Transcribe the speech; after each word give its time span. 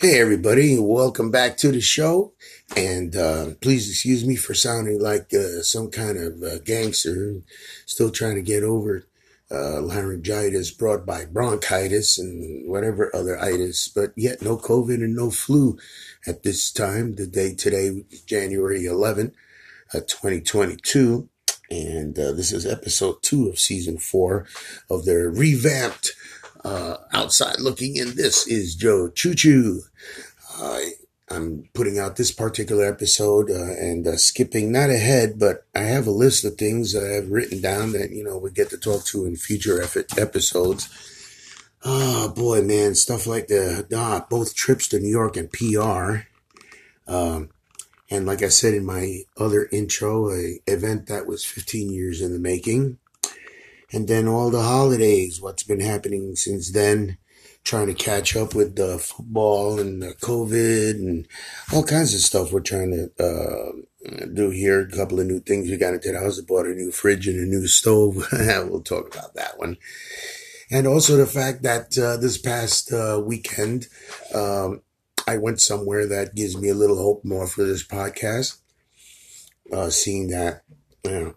Hey, 0.00 0.18
everybody, 0.18 0.78
welcome 0.78 1.30
back 1.30 1.58
to 1.58 1.70
the 1.70 1.82
show. 1.82 2.32
And 2.74 3.14
uh, 3.14 3.48
please 3.60 3.86
excuse 3.86 4.24
me 4.24 4.34
for 4.34 4.54
sounding 4.54 4.98
like 4.98 5.34
uh, 5.34 5.60
some 5.60 5.90
kind 5.90 6.16
of 6.16 6.42
uh, 6.42 6.58
gangster, 6.60 7.42
still 7.84 8.10
trying 8.10 8.36
to 8.36 8.40
get 8.40 8.62
over 8.62 9.04
uh, 9.50 9.82
laryngitis 9.82 10.70
brought 10.70 11.04
by 11.04 11.26
bronchitis 11.26 12.18
and 12.18 12.66
whatever 12.66 13.14
other 13.14 13.38
itis, 13.38 13.88
but 13.88 14.14
yet 14.16 14.40
no 14.40 14.56
COVID 14.56 15.04
and 15.04 15.14
no 15.14 15.30
flu 15.30 15.76
at 16.26 16.44
this 16.44 16.72
time. 16.72 17.16
The 17.16 17.26
day 17.26 17.54
today, 17.54 18.02
January 18.24 18.86
11, 18.86 19.34
uh, 19.92 20.00
2022. 20.00 21.28
And 21.70 22.18
uh, 22.18 22.32
this 22.32 22.52
is 22.52 22.64
episode 22.64 23.22
two 23.22 23.50
of 23.50 23.58
season 23.58 23.98
four 23.98 24.46
of 24.88 25.04
their 25.04 25.28
revamped 25.28 26.12
uh, 26.64 26.96
outside 27.12 27.60
looking 27.60 27.96
in. 27.96 28.16
This 28.16 28.46
is 28.46 28.74
Joe 28.74 29.08
Choo 29.08 29.34
Choo. 29.34 29.82
I 30.56 30.92
I'm 31.30 31.68
putting 31.74 31.98
out 31.98 32.16
this 32.16 32.32
particular 32.32 32.84
episode 32.84 33.50
uh, 33.50 33.72
and 33.78 34.06
uh, 34.06 34.16
skipping 34.16 34.72
not 34.72 34.90
ahead, 34.90 35.38
but 35.38 35.64
I 35.74 35.82
have 35.82 36.08
a 36.08 36.12
list 36.12 36.44
of 36.44 36.56
things 36.56 36.92
that 36.92 37.04
I 37.04 37.14
have 37.14 37.30
written 37.30 37.60
down 37.60 37.92
that 37.92 38.10
you 38.10 38.24
know 38.24 38.36
we 38.36 38.50
get 38.50 38.70
to 38.70 38.78
talk 38.78 39.04
to 39.06 39.24
in 39.24 39.36
future 39.36 39.80
episodes. 39.82 40.88
Oh 41.84 42.28
boy, 42.30 42.62
man, 42.62 42.94
stuff 42.94 43.26
like 43.26 43.46
the 43.46 43.86
ah, 43.94 44.26
both 44.28 44.54
trips 44.54 44.88
to 44.88 44.98
New 44.98 45.08
York 45.08 45.36
and 45.36 45.50
PR. 45.52 46.26
Um, 47.06 47.50
and 48.10 48.26
like 48.26 48.42
I 48.42 48.48
said 48.48 48.74
in 48.74 48.84
my 48.84 49.20
other 49.36 49.68
intro, 49.70 50.32
a 50.32 50.60
event 50.66 51.06
that 51.06 51.26
was 51.26 51.44
15 51.44 51.90
years 51.90 52.20
in 52.20 52.32
the 52.32 52.40
making. 52.40 52.98
And 53.92 54.08
then 54.08 54.28
all 54.28 54.50
the 54.50 54.62
holidays, 54.62 55.40
what's 55.40 55.62
been 55.62 55.80
happening 55.80 56.36
since 56.36 56.70
then, 56.70 57.18
trying 57.64 57.88
to 57.88 57.94
catch 57.94 58.36
up 58.36 58.54
with 58.54 58.76
the 58.76 58.98
football 58.98 59.78
and 59.78 60.02
the 60.02 60.14
COVID 60.14 60.94
and 60.94 61.28
all 61.72 61.82
kinds 61.82 62.14
of 62.14 62.20
stuff 62.20 62.52
we're 62.52 62.60
trying 62.60 62.90
to 62.90 63.24
uh, 63.24 64.26
do 64.32 64.50
here. 64.50 64.80
A 64.80 64.90
couple 64.90 65.20
of 65.20 65.26
new 65.26 65.40
things 65.40 65.68
we 65.68 65.76
got 65.76 65.94
into 65.94 66.12
the 66.12 66.18
house. 66.18 66.38
I 66.38 66.42
bought 66.46 66.66
a 66.66 66.70
new 66.70 66.90
fridge 66.90 67.28
and 67.28 67.38
a 67.38 67.46
new 67.46 67.66
stove. 67.66 68.26
we'll 68.32 68.82
talk 68.82 69.14
about 69.14 69.34
that 69.34 69.58
one. 69.58 69.76
And 70.70 70.86
also 70.86 71.16
the 71.16 71.26
fact 71.26 71.62
that 71.62 71.98
uh, 71.98 72.16
this 72.16 72.38
past 72.38 72.92
uh, 72.92 73.20
weekend, 73.24 73.88
um, 74.32 74.82
I 75.26 75.36
went 75.36 75.60
somewhere 75.60 76.06
that 76.06 76.34
gives 76.34 76.56
me 76.56 76.68
a 76.68 76.74
little 76.74 76.96
hope 76.96 77.24
more 77.24 77.46
for 77.46 77.64
this 77.64 77.86
podcast. 77.86 78.58
Uh, 79.72 79.90
seeing 79.90 80.28
that, 80.28 80.62
you 81.04 81.10
know, 81.10 81.34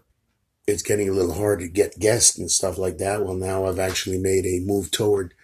it's 0.66 0.82
getting 0.82 1.08
a 1.08 1.12
little 1.12 1.34
hard 1.34 1.60
to 1.60 1.68
get 1.68 1.98
guests 1.98 2.38
and 2.38 2.50
stuff 2.50 2.78
like 2.78 2.98
that. 2.98 3.24
Well, 3.24 3.34
now 3.34 3.66
I've 3.66 3.78
actually 3.78 4.18
made 4.18 4.46
a 4.46 4.60
move 4.64 4.90
toward 4.90 5.34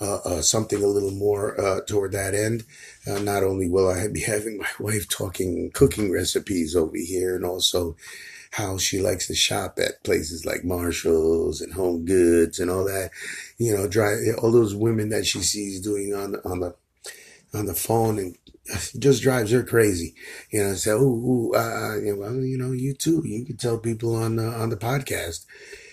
uh, 0.00 0.18
uh, 0.24 0.42
something 0.42 0.82
a 0.82 0.86
little 0.86 1.10
more 1.10 1.60
uh, 1.60 1.80
toward 1.86 2.12
that 2.12 2.34
end. 2.34 2.64
Uh, 3.06 3.18
not 3.18 3.42
only 3.42 3.68
will 3.68 3.88
I 3.88 4.06
be 4.08 4.20
having 4.26 4.58
my 4.58 4.68
wife 4.78 5.08
talking 5.08 5.70
cooking 5.72 6.12
recipes 6.12 6.76
over 6.76 6.96
here, 6.96 7.34
and 7.34 7.44
also 7.44 7.96
how 8.52 8.78
she 8.78 8.98
likes 8.98 9.26
to 9.26 9.34
shop 9.34 9.78
at 9.78 10.02
places 10.04 10.46
like 10.46 10.64
Marshalls 10.64 11.60
and 11.60 11.74
Home 11.74 12.04
Goods 12.04 12.58
and 12.58 12.70
all 12.70 12.84
that. 12.84 13.10
You 13.56 13.74
know, 13.74 13.88
drive 13.88 14.18
all 14.38 14.52
those 14.52 14.74
women 14.74 15.08
that 15.10 15.26
she 15.26 15.40
sees 15.40 15.80
doing 15.80 16.14
on 16.14 16.36
on 16.44 16.60
the 16.60 16.74
on 17.54 17.66
the 17.66 17.74
phone 17.74 18.18
and 18.18 18.36
just 18.98 19.22
drives 19.22 19.50
her 19.50 19.62
crazy. 19.62 20.14
You 20.50 20.64
know, 20.64 20.74
say, 20.74 20.92
"Ooh, 20.92 21.52
ooh 21.52 21.52
uh, 21.54 21.96
well, 22.16 22.36
you 22.36 22.58
know, 22.58 22.72
you 22.72 22.94
too. 22.94 23.22
You 23.24 23.44
can 23.44 23.56
tell 23.56 23.78
people 23.78 24.14
on 24.14 24.36
the, 24.36 24.46
on 24.46 24.70
the 24.70 24.76
podcast, 24.76 25.46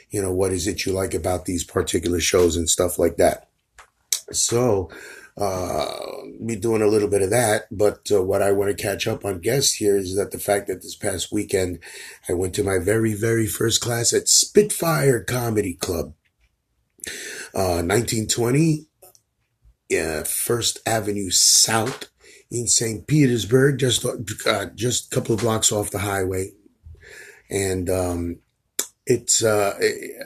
you 0.09 0.21
know, 0.21 0.31
what 0.31 0.51
is 0.51 0.67
it 0.67 0.85
you 0.85 0.93
like 0.93 1.13
about 1.13 1.45
these 1.45 1.63
particular 1.63 2.19
shows 2.19 2.55
and 2.55 2.69
stuff 2.69 2.99
like 2.99 3.17
that." 3.17 3.49
So, 4.31 4.89
uh, 5.37 5.85
be 6.45 6.55
doing 6.55 6.81
a 6.81 6.87
little 6.87 7.09
bit 7.09 7.21
of 7.21 7.29
that. 7.29 7.65
But 7.71 8.09
uh, 8.11 8.23
what 8.23 8.41
I 8.41 8.51
want 8.51 8.75
to 8.75 8.81
catch 8.81 9.07
up 9.07 9.25
on 9.25 9.39
guests 9.39 9.73
here 9.75 9.97
is 9.97 10.15
that 10.15 10.31
the 10.31 10.39
fact 10.39 10.67
that 10.67 10.81
this 10.81 10.95
past 10.95 11.31
weekend 11.31 11.79
I 12.29 12.33
went 12.33 12.53
to 12.55 12.63
my 12.63 12.79
very, 12.79 13.13
very 13.13 13.47
first 13.47 13.81
class 13.81 14.13
at 14.13 14.29
Spitfire 14.29 15.23
Comedy 15.23 15.73
Club, 15.73 16.13
uh, 17.53 17.83
1920, 17.83 18.87
uh, 19.97 20.23
First 20.23 20.79
Avenue 20.85 21.29
South 21.29 22.09
in 22.51 22.67
St. 22.67 23.07
Petersburg, 23.07 23.79
just 23.79 24.05
uh, 24.05 24.65
just 24.75 25.11
a 25.11 25.15
couple 25.15 25.35
of 25.35 25.41
blocks 25.41 25.71
off 25.71 25.91
the 25.91 25.99
highway, 25.99 26.51
and 27.49 27.89
um, 27.89 28.39
it's 29.05 29.43
uh, 29.43 29.77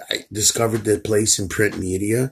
I 0.10 0.26
discovered 0.32 0.84
the 0.84 1.00
place 1.00 1.40
in 1.40 1.50
print 1.50 1.78
media 1.78 2.32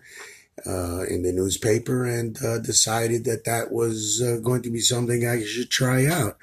uh, 0.65 1.03
in 1.03 1.23
the 1.23 1.31
newspaper 1.31 2.05
and 2.05 2.37
uh, 2.43 2.59
decided 2.59 3.25
that 3.25 3.45
that 3.45 3.71
was 3.71 4.21
uh, 4.21 4.39
going 4.41 4.61
to 4.63 4.71
be 4.71 4.79
something 4.79 5.27
I 5.27 5.43
should 5.43 5.69
try 5.69 6.05
out. 6.05 6.37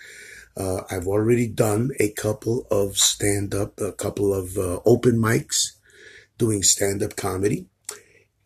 Uh, 0.57 0.83
I've 0.91 1.09
already 1.09 1.49
done 1.49 1.91
a 1.99 2.11
couple 2.11 2.67
of 2.71 2.97
stand 2.97 3.55
up, 3.55 3.81
a 3.81 3.93
couple 3.93 4.33
of 4.33 4.57
open 4.87 5.17
mics 5.19 5.73
doing 6.39 6.63
stand 6.63 7.03
up 7.03 7.17
comedy. 7.17 7.67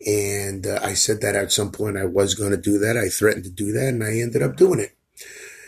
And 0.05 0.65
uh, 0.65 0.79
I 0.81 0.93
said 0.93 1.21
that 1.21 1.35
at 1.35 1.51
some 1.51 1.71
point 1.71 1.97
I 1.97 2.05
was 2.05 2.33
going 2.33 2.51
to 2.51 2.57
do 2.57 2.77
that. 2.79 2.97
I 2.97 3.09
threatened 3.09 3.43
to 3.45 3.49
do 3.49 3.71
that 3.73 3.89
and 3.89 4.03
I 4.03 4.19
ended 4.19 4.41
up 4.41 4.55
doing 4.55 4.79
it. 4.79 4.95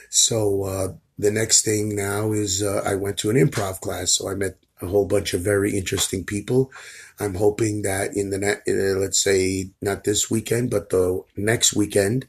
So 0.10 0.98
the 1.18 1.32
next 1.32 1.64
thing 1.64 1.96
now 1.96 2.32
is 2.32 2.64
I 2.64 2.96
went 2.96 3.18
to 3.20 3.30
an 3.30 3.36
improv 3.36 3.80
class. 3.80 4.14
So 4.14 4.30
I 4.30 4.36
met 4.36 4.58
a 4.82 4.88
whole 4.88 5.06
bunch 5.06 5.34
of 5.34 5.42
very 5.42 5.78
interesting 5.78 6.24
people. 6.24 6.72
I'm 7.20 7.36
hoping 7.36 7.84
that 7.84 8.16
in 8.16 8.32
the 8.32 8.38
net, 8.38 8.64
uh, 8.68 9.00
let's 9.00 9.22
say 9.22 9.70
not 9.82 10.04
this 10.04 10.32
weekend, 10.32 10.72
but 10.72 10.90
the 10.90 11.24
next 11.38 11.74
weekend, 11.74 12.28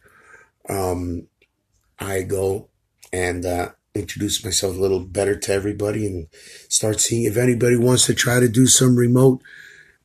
um, 0.68 1.28
I 1.98 2.22
go 2.22 2.68
and 3.12 3.44
uh, 3.46 3.70
introduce 3.94 4.44
myself 4.44 4.76
a 4.76 4.80
little 4.80 5.00
better 5.00 5.34
to 5.36 5.52
everybody 5.52 6.06
and 6.06 6.28
start 6.68 7.00
seeing 7.00 7.24
if 7.24 7.36
anybody 7.36 7.76
wants 7.76 8.06
to 8.06 8.14
try 8.14 8.40
to 8.40 8.48
do 8.48 8.66
some 8.66 8.96
remote 8.96 9.42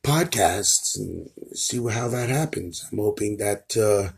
podcasts 0.08 0.96
and 0.96 1.30
see 1.52 1.76
how 1.90 2.08
that 2.08 2.30
happens. 2.30 2.86
I'm 2.90 2.98
hoping 2.98 3.36
that 3.36 3.76
uh, 3.76 4.12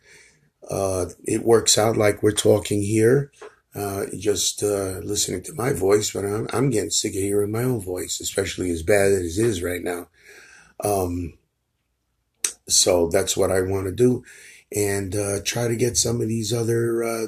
uh, 0.72 1.10
it 1.24 1.42
works 1.42 1.76
out 1.76 1.96
like 1.96 2.22
we're 2.22 2.30
talking 2.30 2.82
here 2.82 3.32
uh, 3.74 4.06
just 4.16 4.62
uh, 4.62 5.00
listening 5.02 5.42
to 5.42 5.54
my 5.54 5.72
voice, 5.72 6.12
but 6.12 6.24
I'm, 6.24 6.48
I'm 6.52 6.70
getting 6.70 6.90
sick 6.90 7.14
of 7.14 7.20
hearing 7.20 7.52
my 7.52 7.64
own 7.64 7.80
voice, 7.80 8.20
especially 8.20 8.70
as 8.70 8.82
bad 8.82 9.12
as 9.12 9.38
it 9.38 9.44
is 9.44 9.62
right 9.62 9.82
now. 9.82 10.08
Um, 10.82 11.34
so 12.68 13.08
that's 13.08 13.36
what 13.36 13.50
I 13.50 13.60
want 13.60 13.86
to 13.86 13.92
do 13.92 14.24
and 14.72 15.16
uh, 15.16 15.40
try 15.44 15.66
to 15.66 15.74
get 15.74 15.96
some 15.96 16.20
of 16.20 16.28
these 16.28 16.52
other 16.52 17.02
uh, 17.02 17.26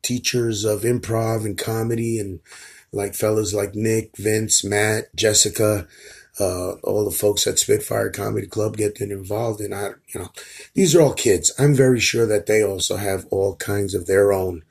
teachers 0.00 0.64
of 0.64 0.82
improv 0.82 1.44
and 1.44 1.58
comedy 1.58 2.18
and 2.18 2.40
like 2.92 3.14
fellas 3.14 3.52
like 3.52 3.74
Nick, 3.74 4.16
Vince, 4.16 4.64
Matt, 4.64 5.14
Jessica, 5.14 5.86
uh, 6.40 6.72
all 6.82 7.04
the 7.04 7.10
folks 7.10 7.46
at 7.46 7.58
Spitfire 7.58 8.10
Comedy 8.10 8.46
Club 8.46 8.76
getting 8.76 9.10
involved. 9.10 9.60
And 9.60 9.74
I, 9.74 9.90
you 10.08 10.20
know, 10.20 10.28
these 10.74 10.94
are 10.94 11.02
all 11.02 11.14
kids. 11.14 11.52
I'm 11.58 11.74
very 11.74 12.00
sure 12.00 12.26
that 12.26 12.46
they 12.46 12.62
also 12.62 12.96
have 12.96 13.26
all 13.30 13.56
kinds 13.56 13.94
of 13.94 14.06
their 14.06 14.32
own 14.32 14.62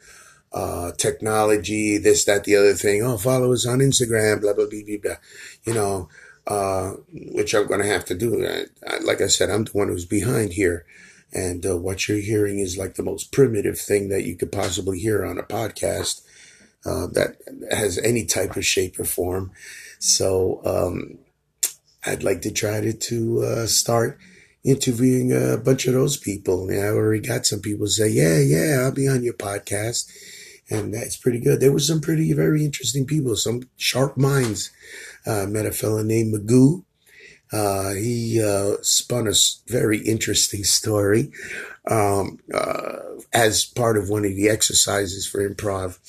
uh, 0.54 0.92
technology, 0.98 1.98
this, 1.98 2.26
that, 2.26 2.44
the 2.44 2.56
other 2.56 2.74
thing. 2.74 3.04
Oh, 3.04 3.18
follow 3.18 3.54
us 3.54 3.66
on 3.66 3.80
Instagram, 3.80 4.42
blah, 4.42 4.54
blah, 4.54 4.66
blah, 4.66 4.82
blah, 4.86 4.98
blah. 5.02 5.16
You 5.64 5.74
know, 5.74 6.10
uh, 6.48 6.92
which 7.14 7.54
I'm 7.54 7.68
going 7.68 7.82
to 7.82 7.88
have 7.88 8.06
to 8.06 8.16
do. 8.16 8.46
I, 8.46 8.66
I, 8.88 8.98
like 9.00 9.22
I 9.22 9.28
said, 9.28 9.50
I'm 9.50 9.66
the 9.66 9.72
one 9.72 9.88
who's 9.88 10.06
behind 10.06 10.54
here. 10.54 10.86
And 11.34 11.66
uh, 11.66 11.78
what 11.78 12.10
you're 12.10 12.18
hearing 12.18 12.60
is 12.60 12.78
like 12.78 12.96
the 12.96 13.04
most 13.04 13.32
primitive 13.32 13.80
thing 13.80 14.10
that 14.10 14.24
you 14.24 14.36
could 14.36 14.52
possibly 14.52 15.00
hear 15.00 15.24
on 15.24 15.38
a 15.38 15.44
podcast 15.44 16.24
uh, 16.86 17.08
that 17.14 17.38
has 17.72 17.98
any 18.00 18.26
type 18.26 18.58
of 18.58 18.66
shape 18.66 19.00
or 19.00 19.06
form. 19.06 19.52
So 20.00 20.62
um, 20.66 21.20
I'd 22.06 22.24
like 22.24 22.42
to 22.42 22.52
try 22.52 22.82
to, 22.82 22.94
to 22.94 23.44
uh, 23.44 23.68
start 23.68 24.18
interviewing 24.64 25.32
a 25.32 25.58
bunch 25.58 25.88
of 25.88 25.94
those 25.94 26.18
people. 26.18 26.70
I 26.72 26.88
already 26.88 27.28
got 27.28 27.46
some 27.46 27.62
people 27.62 27.88
say, 27.88 28.10
yeah, 28.10 28.40
yeah, 28.40 28.82
I'll 28.82 28.92
be 28.92 29.08
on 29.08 29.24
your 29.24 29.34
podcast 29.34 30.10
and 30.72 30.94
that's 30.94 31.18
pretty 31.18 31.40
good. 31.40 31.60
There 31.60 31.72
were 31.72 31.80
some 31.80 32.00
pretty, 32.02 32.32
very 32.34 32.64
interesting 32.64 33.06
people, 33.06 33.36
some 33.36 33.64
sharp 33.76 34.18
minds. 34.18 34.72
Uh, 35.26 35.46
met 35.48 35.68
a 35.68 35.72
fellow 35.72 36.02
named 36.02 36.34
Magoo. 36.34 36.84
Uh, 37.52 37.94
he 37.94 38.42
uh, 38.42 38.78
spun 38.82 39.28
a 39.28 39.34
very 39.68 40.00
interesting 40.00 40.64
story 40.64 41.32
um, 41.86 42.40
uh, 42.54 43.00
as 43.34 43.66
part 43.66 43.98
of 43.98 44.10
one 44.10 44.26
of 44.26 44.36
the 44.36 44.50
exercises 44.50 45.28
for 45.28 45.48
improv 45.48 46.00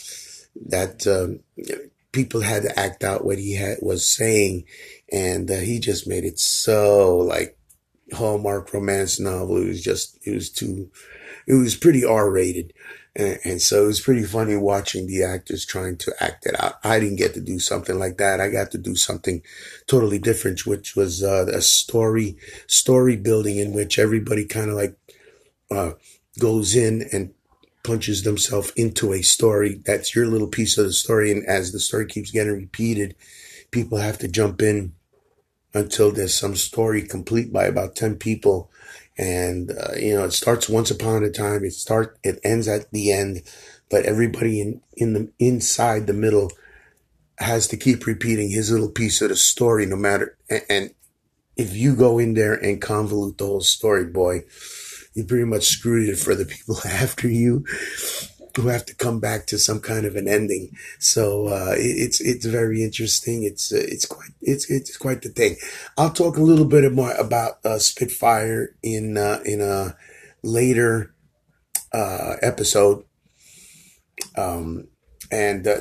that 0.54 1.06
um, 1.06 1.40
people 2.12 2.42
had 2.42 2.62
to 2.62 2.78
act 2.78 3.02
out 3.02 3.24
what 3.24 3.38
he 3.38 3.54
had 3.54 3.78
was 3.80 4.08
saying, 4.08 4.64
and 5.10 5.50
uh, 5.50 5.56
he 5.56 5.78
just 5.80 6.06
made 6.06 6.24
it 6.24 6.38
so 6.38 7.16
like 7.18 7.58
Hallmark 8.12 8.72
romance 8.72 9.18
novel. 9.18 9.56
It 9.56 9.68
was 9.68 9.82
just 9.82 10.18
it 10.26 10.34
was 10.34 10.50
too 10.50 10.90
it 11.46 11.54
was 11.54 11.74
pretty 11.74 12.04
R 12.04 12.30
rated. 12.30 12.72
And, 13.14 13.38
and, 13.44 13.60
so 13.60 13.84
it 13.84 13.86
was 13.88 14.00
pretty 14.00 14.22
funny 14.24 14.56
watching 14.56 15.06
the 15.06 15.22
actors 15.22 15.66
trying 15.66 15.98
to 15.98 16.14
act 16.18 16.46
it 16.46 16.58
out. 16.58 16.76
I 16.82 16.98
didn't 16.98 17.16
get 17.16 17.34
to 17.34 17.42
do 17.42 17.58
something 17.58 17.98
like 17.98 18.16
that. 18.16 18.40
I 18.40 18.48
got 18.48 18.70
to 18.70 18.78
do 18.78 18.96
something 18.96 19.42
totally 19.86 20.18
different, 20.18 20.64
which 20.64 20.96
was 20.96 21.22
uh, 21.22 21.44
a 21.52 21.60
story, 21.60 22.38
story 22.66 23.16
building 23.16 23.58
in 23.58 23.74
which 23.74 23.98
everybody 23.98 24.46
kind 24.46 24.70
of 24.70 24.76
like 24.76 24.96
uh, 25.70 25.92
goes 26.38 26.74
in 26.74 27.06
and 27.12 27.34
punches 27.82 28.22
themselves 28.22 28.72
into 28.76 29.12
a 29.12 29.22
story. 29.22 29.80
That's 29.84 30.14
your 30.14 30.26
little 30.26 30.48
piece 30.48 30.78
of 30.78 30.86
the 30.86 30.92
story. 30.92 31.30
And 31.32 31.44
as 31.46 31.72
the 31.72 31.80
story 31.80 32.06
keeps 32.06 32.30
getting 32.30 32.52
repeated, 32.52 33.16
people 33.70 33.98
have 33.98 34.18
to 34.18 34.28
jump 34.28 34.62
in 34.62 34.92
until 35.74 36.12
there's 36.12 36.34
some 36.34 36.54
story 36.54 37.02
complete 37.02 37.52
by 37.52 37.64
about 37.64 37.96
10 37.96 38.16
people. 38.16 38.70
And, 39.18 39.70
uh, 39.70 39.94
you 39.96 40.14
know, 40.14 40.24
it 40.24 40.32
starts 40.32 40.68
once 40.68 40.90
upon 40.90 41.24
a 41.24 41.30
time. 41.30 41.64
It 41.64 41.72
start, 41.72 42.18
it 42.22 42.38
ends 42.44 42.68
at 42.68 42.90
the 42.92 43.12
end, 43.12 43.42
but 43.90 44.04
everybody 44.04 44.60
in, 44.60 44.80
in 44.96 45.12
the, 45.12 45.32
inside 45.38 46.06
the 46.06 46.12
middle 46.12 46.52
has 47.38 47.66
to 47.68 47.76
keep 47.76 48.06
repeating 48.06 48.50
his 48.50 48.70
little 48.70 48.90
piece 48.90 49.20
of 49.20 49.30
the 49.30 49.36
story, 49.36 49.86
no 49.86 49.96
matter, 49.96 50.36
and, 50.48 50.62
and 50.68 50.94
if 51.56 51.76
you 51.76 51.94
go 51.94 52.18
in 52.18 52.34
there 52.34 52.54
and 52.54 52.80
convolute 52.80 53.38
the 53.38 53.46
whole 53.46 53.60
story, 53.60 54.04
boy, 54.04 54.44
you 55.14 55.24
pretty 55.24 55.44
much 55.44 55.64
screwed 55.64 56.08
it 56.08 56.18
for 56.18 56.34
the 56.34 56.44
people 56.44 56.78
after 56.84 57.28
you 57.28 57.64
who 58.56 58.68
have 58.68 58.84
to 58.84 58.94
come 58.94 59.18
back 59.18 59.46
to 59.46 59.58
some 59.58 59.80
kind 59.80 60.04
of 60.04 60.14
an 60.14 60.28
ending. 60.28 60.76
So 60.98 61.48
uh, 61.48 61.74
it's 61.76 62.20
it's 62.20 62.44
very 62.44 62.82
interesting. 62.82 63.44
It's 63.44 63.72
uh, 63.72 63.78
it's 63.80 64.06
quite 64.06 64.30
it's 64.40 64.70
it's 64.70 64.96
quite 64.96 65.22
the 65.22 65.30
thing. 65.30 65.56
I'll 65.96 66.12
talk 66.12 66.36
a 66.36 66.42
little 66.42 66.66
bit 66.66 66.90
more 66.92 67.14
about 67.14 67.64
uh, 67.64 67.78
Spitfire 67.78 68.74
in 68.82 69.16
uh, 69.16 69.40
in 69.44 69.60
a 69.60 69.96
later 70.42 71.14
uh, 71.92 72.36
episode. 72.42 73.04
Um, 74.36 74.88
and 75.30 75.66
uh, 75.66 75.80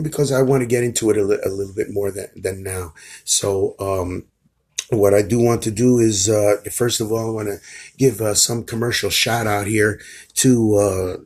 because 0.00 0.30
I 0.30 0.42
want 0.42 0.60
to 0.60 0.66
get 0.66 0.84
into 0.84 1.10
it 1.10 1.16
a, 1.16 1.24
li- 1.24 1.38
a 1.44 1.48
little 1.48 1.74
bit 1.74 1.88
more 1.90 2.12
than, 2.12 2.28
than 2.36 2.62
now. 2.62 2.94
So, 3.24 3.74
um, 3.80 4.26
what 4.98 5.14
I 5.14 5.22
do 5.22 5.38
want 5.38 5.62
to 5.62 5.70
do 5.70 5.98
is, 5.98 6.28
uh, 6.28 6.56
first 6.70 7.00
of 7.00 7.10
all, 7.10 7.28
I 7.28 7.32
want 7.32 7.48
to 7.48 7.60
give 7.96 8.20
uh, 8.20 8.34
some 8.34 8.64
commercial 8.64 9.10
shout 9.10 9.46
out 9.46 9.66
here 9.66 10.00
to 10.34 10.76
uh, 10.76 11.16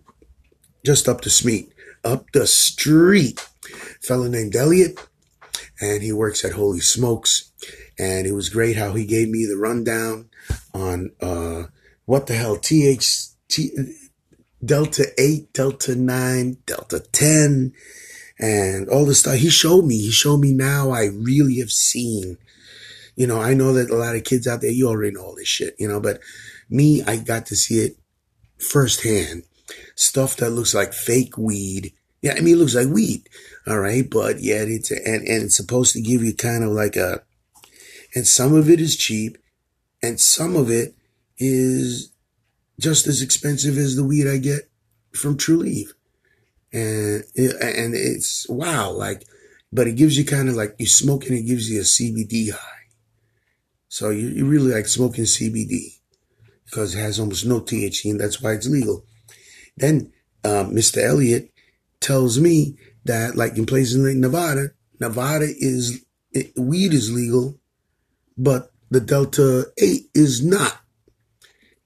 just 0.84 1.08
up 1.08 1.22
the 1.22 1.30
street, 1.30 1.72
up 2.04 2.30
the 2.32 2.46
street, 2.46 3.40
fellow 4.00 4.28
named 4.28 4.54
Elliot, 4.54 4.98
and 5.80 6.02
he 6.02 6.12
works 6.12 6.44
at 6.44 6.52
Holy 6.52 6.80
Smokes, 6.80 7.50
and 7.98 8.26
it 8.26 8.32
was 8.32 8.48
great 8.48 8.76
how 8.76 8.92
he 8.92 9.04
gave 9.04 9.28
me 9.28 9.44
the 9.44 9.56
rundown 9.56 10.28
on 10.72 11.10
uh, 11.20 11.64
what 12.04 12.26
the 12.26 12.34
hell 12.34 12.56
THC 12.56 13.58
Delta 14.64 15.06
Eight, 15.18 15.52
Delta 15.52 15.94
Nine, 15.94 16.58
Delta 16.66 17.00
Ten, 17.00 17.72
and 18.38 18.88
all 18.88 19.04
the 19.04 19.14
stuff. 19.14 19.36
He 19.36 19.50
showed 19.50 19.84
me. 19.84 19.98
He 19.98 20.10
showed 20.10 20.38
me 20.38 20.52
now. 20.52 20.90
I 20.90 21.06
really 21.06 21.58
have 21.58 21.70
seen 21.70 22.38
you 23.16 23.26
know, 23.26 23.40
I 23.40 23.54
know 23.54 23.72
that 23.72 23.90
a 23.90 23.96
lot 23.96 24.14
of 24.14 24.24
kids 24.24 24.46
out 24.46 24.60
there, 24.60 24.70
you 24.70 24.88
already 24.88 25.12
know 25.12 25.22
all 25.22 25.34
this 25.34 25.48
shit, 25.48 25.74
you 25.78 25.88
know, 25.88 26.00
but 26.00 26.20
me, 26.68 27.02
I 27.02 27.16
got 27.16 27.46
to 27.46 27.56
see 27.56 27.76
it 27.80 27.96
firsthand. 28.58 29.44
Stuff 29.96 30.36
that 30.36 30.50
looks 30.50 30.74
like 30.74 30.92
fake 30.92 31.36
weed. 31.36 31.92
Yeah, 32.22 32.34
I 32.36 32.40
mean, 32.40 32.54
it 32.54 32.58
looks 32.58 32.74
like 32.74 32.88
weed. 32.88 33.28
All 33.66 33.80
right. 33.80 34.08
But 34.08 34.40
yet 34.40 34.68
it's, 34.68 34.90
and, 34.90 35.26
and 35.26 35.44
it's 35.44 35.56
supposed 35.56 35.94
to 35.94 36.02
give 36.02 36.22
you 36.22 36.34
kind 36.34 36.62
of 36.62 36.70
like 36.70 36.96
a, 36.96 37.22
and 38.14 38.26
some 38.26 38.54
of 38.54 38.70
it 38.70 38.80
is 38.80 38.96
cheap 38.96 39.38
and 40.02 40.20
some 40.20 40.54
of 40.54 40.70
it 40.70 40.94
is 41.38 42.12
just 42.78 43.06
as 43.06 43.22
expensive 43.22 43.76
as 43.76 43.96
the 43.96 44.04
weed 44.04 44.28
I 44.28 44.36
get 44.36 44.70
from 45.12 45.36
True 45.36 45.58
Trulieve. 45.58 45.92
And, 46.72 47.24
and 47.36 47.94
it's 47.94 48.46
wow. 48.48 48.90
Like, 48.90 49.24
but 49.72 49.86
it 49.86 49.96
gives 49.96 50.16
you 50.18 50.24
kind 50.24 50.48
of 50.48 50.54
like 50.54 50.76
you 50.78 50.86
smoke 50.86 51.26
and 51.26 51.36
it 51.36 51.42
gives 51.42 51.70
you 51.70 51.80
a 51.80 51.84
CBD 51.84 52.52
high. 52.52 52.75
So 53.88 54.10
you, 54.10 54.28
you 54.28 54.46
really 54.46 54.74
like 54.74 54.86
smoking 54.86 55.24
CBD 55.24 55.98
because 56.64 56.94
it 56.94 56.98
has 56.98 57.20
almost 57.20 57.46
no 57.46 57.60
THC 57.60 58.10
and 58.10 58.20
that's 58.20 58.42
why 58.42 58.52
it's 58.52 58.68
legal. 58.68 59.04
Then 59.76 60.12
um, 60.44 60.72
Mr. 60.72 61.02
Elliott 61.02 61.52
tells 62.00 62.38
me 62.38 62.76
that 63.04 63.36
like 63.36 63.56
in 63.56 63.66
places 63.66 63.96
like 63.96 64.16
Nevada, 64.16 64.70
Nevada 65.00 65.46
is 65.46 66.04
it, 66.32 66.52
weed 66.56 66.92
is 66.92 67.12
legal, 67.12 67.58
but 68.36 68.72
the 68.90 69.00
Delta 69.00 69.66
8 69.78 70.02
is 70.14 70.44
not. 70.44 70.80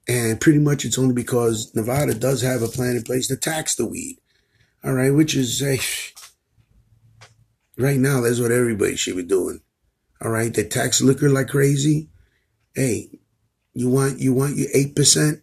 And 0.07 0.41
pretty 0.41 0.59
much 0.59 0.83
it's 0.83 0.97
only 0.99 1.13
because 1.13 1.73
Nevada 1.75 2.13
does 2.13 2.41
have 2.41 2.61
a 2.61 2.67
plan 2.67 2.95
in 2.95 3.03
place 3.03 3.27
to 3.27 3.37
tax 3.37 3.75
the 3.75 3.85
weed. 3.85 4.17
All 4.83 4.93
right, 4.93 5.11
which 5.11 5.35
is 5.35 5.61
a, 5.61 5.79
right 7.77 7.99
now, 7.99 8.21
that's 8.21 8.39
what 8.39 8.51
everybody 8.51 8.95
should 8.95 9.15
be 9.15 9.23
doing. 9.23 9.61
All 10.21 10.31
right. 10.31 10.53
They 10.53 10.63
tax 10.63 11.01
liquor 11.01 11.29
like 11.29 11.47
crazy. 11.47 12.09
Hey, 12.75 13.19
you 13.73 13.89
want, 13.89 14.19
you 14.19 14.33
want 14.33 14.57
your 14.57 14.69
8%, 14.69 15.41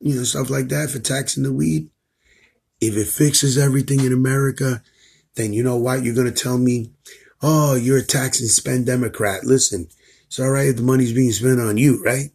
you 0.00 0.16
know, 0.16 0.24
stuff 0.24 0.50
like 0.50 0.68
that 0.68 0.90
for 0.90 0.98
taxing 0.98 1.42
the 1.42 1.52
weed. 1.52 1.90
If 2.80 2.96
it 2.96 3.06
fixes 3.06 3.56
everything 3.56 4.00
in 4.00 4.12
America, 4.12 4.82
then 5.36 5.52
you 5.52 5.62
know 5.62 5.76
what? 5.76 6.02
You're 6.02 6.14
going 6.14 6.32
to 6.32 6.42
tell 6.42 6.58
me, 6.58 6.92
oh, 7.42 7.74
you're 7.74 7.98
a 7.98 8.04
tax 8.04 8.40
and 8.40 8.50
spend 8.50 8.86
Democrat. 8.86 9.44
Listen, 9.44 9.88
it's 10.26 10.38
all 10.38 10.50
right 10.50 10.68
if 10.68 10.76
the 10.76 10.82
money's 10.82 11.12
being 11.12 11.32
spent 11.32 11.60
on 11.60 11.78
you, 11.78 12.02
right? 12.04 12.30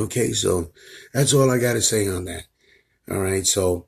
Okay. 0.00 0.32
So 0.32 0.72
that's 1.12 1.32
all 1.32 1.50
I 1.50 1.58
got 1.58 1.74
to 1.74 1.82
say 1.82 2.08
on 2.08 2.24
that. 2.24 2.44
All 3.10 3.18
right. 3.18 3.46
So, 3.46 3.86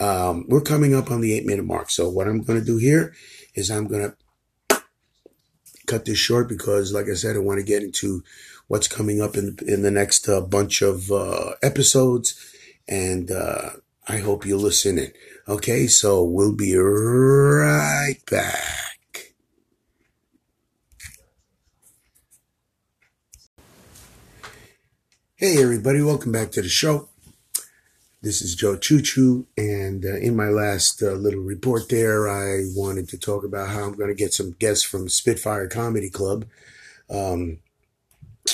um, 0.00 0.46
we're 0.48 0.62
coming 0.62 0.94
up 0.94 1.10
on 1.10 1.20
the 1.20 1.32
eight 1.32 1.46
minute 1.46 1.64
mark. 1.64 1.90
So 1.90 2.08
what 2.08 2.26
I'm 2.26 2.42
going 2.42 2.58
to 2.58 2.64
do 2.64 2.76
here 2.76 3.14
is 3.54 3.70
I'm 3.70 3.86
going 3.86 4.02
to 4.02 4.16
cut 5.86 6.04
this 6.04 6.18
short 6.18 6.48
because, 6.48 6.92
like 6.92 7.06
I 7.08 7.14
said, 7.14 7.36
I 7.36 7.40
want 7.40 7.60
to 7.60 7.66
get 7.66 7.82
into 7.82 8.22
what's 8.68 8.88
coming 8.88 9.20
up 9.20 9.36
in 9.36 9.56
in 9.66 9.82
the 9.82 9.90
next 9.90 10.28
uh, 10.28 10.40
bunch 10.40 10.82
of 10.82 11.10
uh, 11.10 11.52
episodes, 11.62 12.34
and 12.88 13.30
uh, 13.30 13.70
I 14.08 14.18
hope 14.18 14.46
you 14.46 14.56
listen 14.56 14.98
in. 14.98 15.12
Okay, 15.48 15.86
so 15.86 16.22
we'll 16.22 16.54
be 16.54 16.76
right 16.76 18.18
back. 18.30 19.34
Hey, 25.34 25.60
everybody, 25.60 26.00
welcome 26.00 26.30
back 26.30 26.52
to 26.52 26.62
the 26.62 26.68
show. 26.68 27.11
This 28.22 28.40
is 28.40 28.54
Joe 28.54 28.76
Choo 28.76 29.02
Choo, 29.02 29.48
and 29.58 30.04
uh, 30.04 30.14
in 30.14 30.36
my 30.36 30.46
last 30.46 31.02
uh, 31.02 31.10
little 31.10 31.40
report 31.40 31.88
there, 31.88 32.28
I 32.28 32.66
wanted 32.72 33.08
to 33.08 33.18
talk 33.18 33.42
about 33.42 33.70
how 33.70 33.82
I'm 33.82 33.96
going 33.96 34.10
to 34.10 34.14
get 34.14 34.32
some 34.32 34.52
guests 34.52 34.84
from 34.84 35.08
Spitfire 35.08 35.66
Comedy 35.66 36.08
Club, 36.08 36.44
um, 37.10 37.58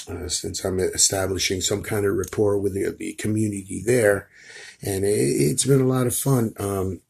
uh, 0.08 0.26
since 0.28 0.64
I'm 0.64 0.80
establishing 0.80 1.60
some 1.60 1.82
kind 1.82 2.06
of 2.06 2.14
rapport 2.14 2.56
with 2.56 2.72
the, 2.72 2.96
the 2.98 3.12
community 3.12 3.82
there, 3.84 4.30
and 4.80 5.04
it, 5.04 5.50
has 5.50 5.64
been 5.64 5.82
a 5.82 5.84
lot 5.84 6.06
of 6.06 6.16
fun. 6.16 6.54
Um, 6.58 7.02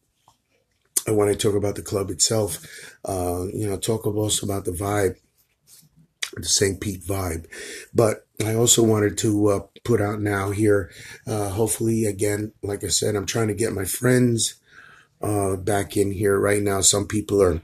I 1.07 1.13
want 1.13 1.31
to 1.31 1.37
talk 1.37 1.55
about 1.57 1.77
the 1.77 1.83
club 1.83 2.11
itself, 2.11 2.59
uh, 3.05 3.47
you 3.55 3.69
know, 3.69 3.77
talk 3.77 4.05
also 4.05 4.45
about 4.45 4.65
the 4.65 4.73
vibe 4.73 5.15
the 6.43 6.49
St. 6.49 6.81
Pete 6.81 7.03
vibe. 7.03 7.47
But 7.95 8.27
I 8.45 8.55
also 8.55 8.83
wanted 8.83 9.19
to 9.19 9.49
uh, 9.49 9.61
put 9.85 10.01
out 10.01 10.21
now 10.21 10.51
here, 10.51 10.91
uh, 11.27 11.51
hopefully, 11.51 12.05
again, 12.05 12.53
like 12.63 12.85
I 12.85 12.89
said, 12.89 13.17
I'm 13.17 13.27
trying 13.27 13.49
to 13.49 13.55
get 13.55 13.73
my 13.73 13.85
friends 13.85 14.55
uh, 15.21 15.57
back 15.57 15.97
in 15.97 16.13
here 16.13 16.39
right 16.39 16.63
now. 16.63 16.81
Some 16.81 17.07
people 17.07 17.43
are 17.43 17.61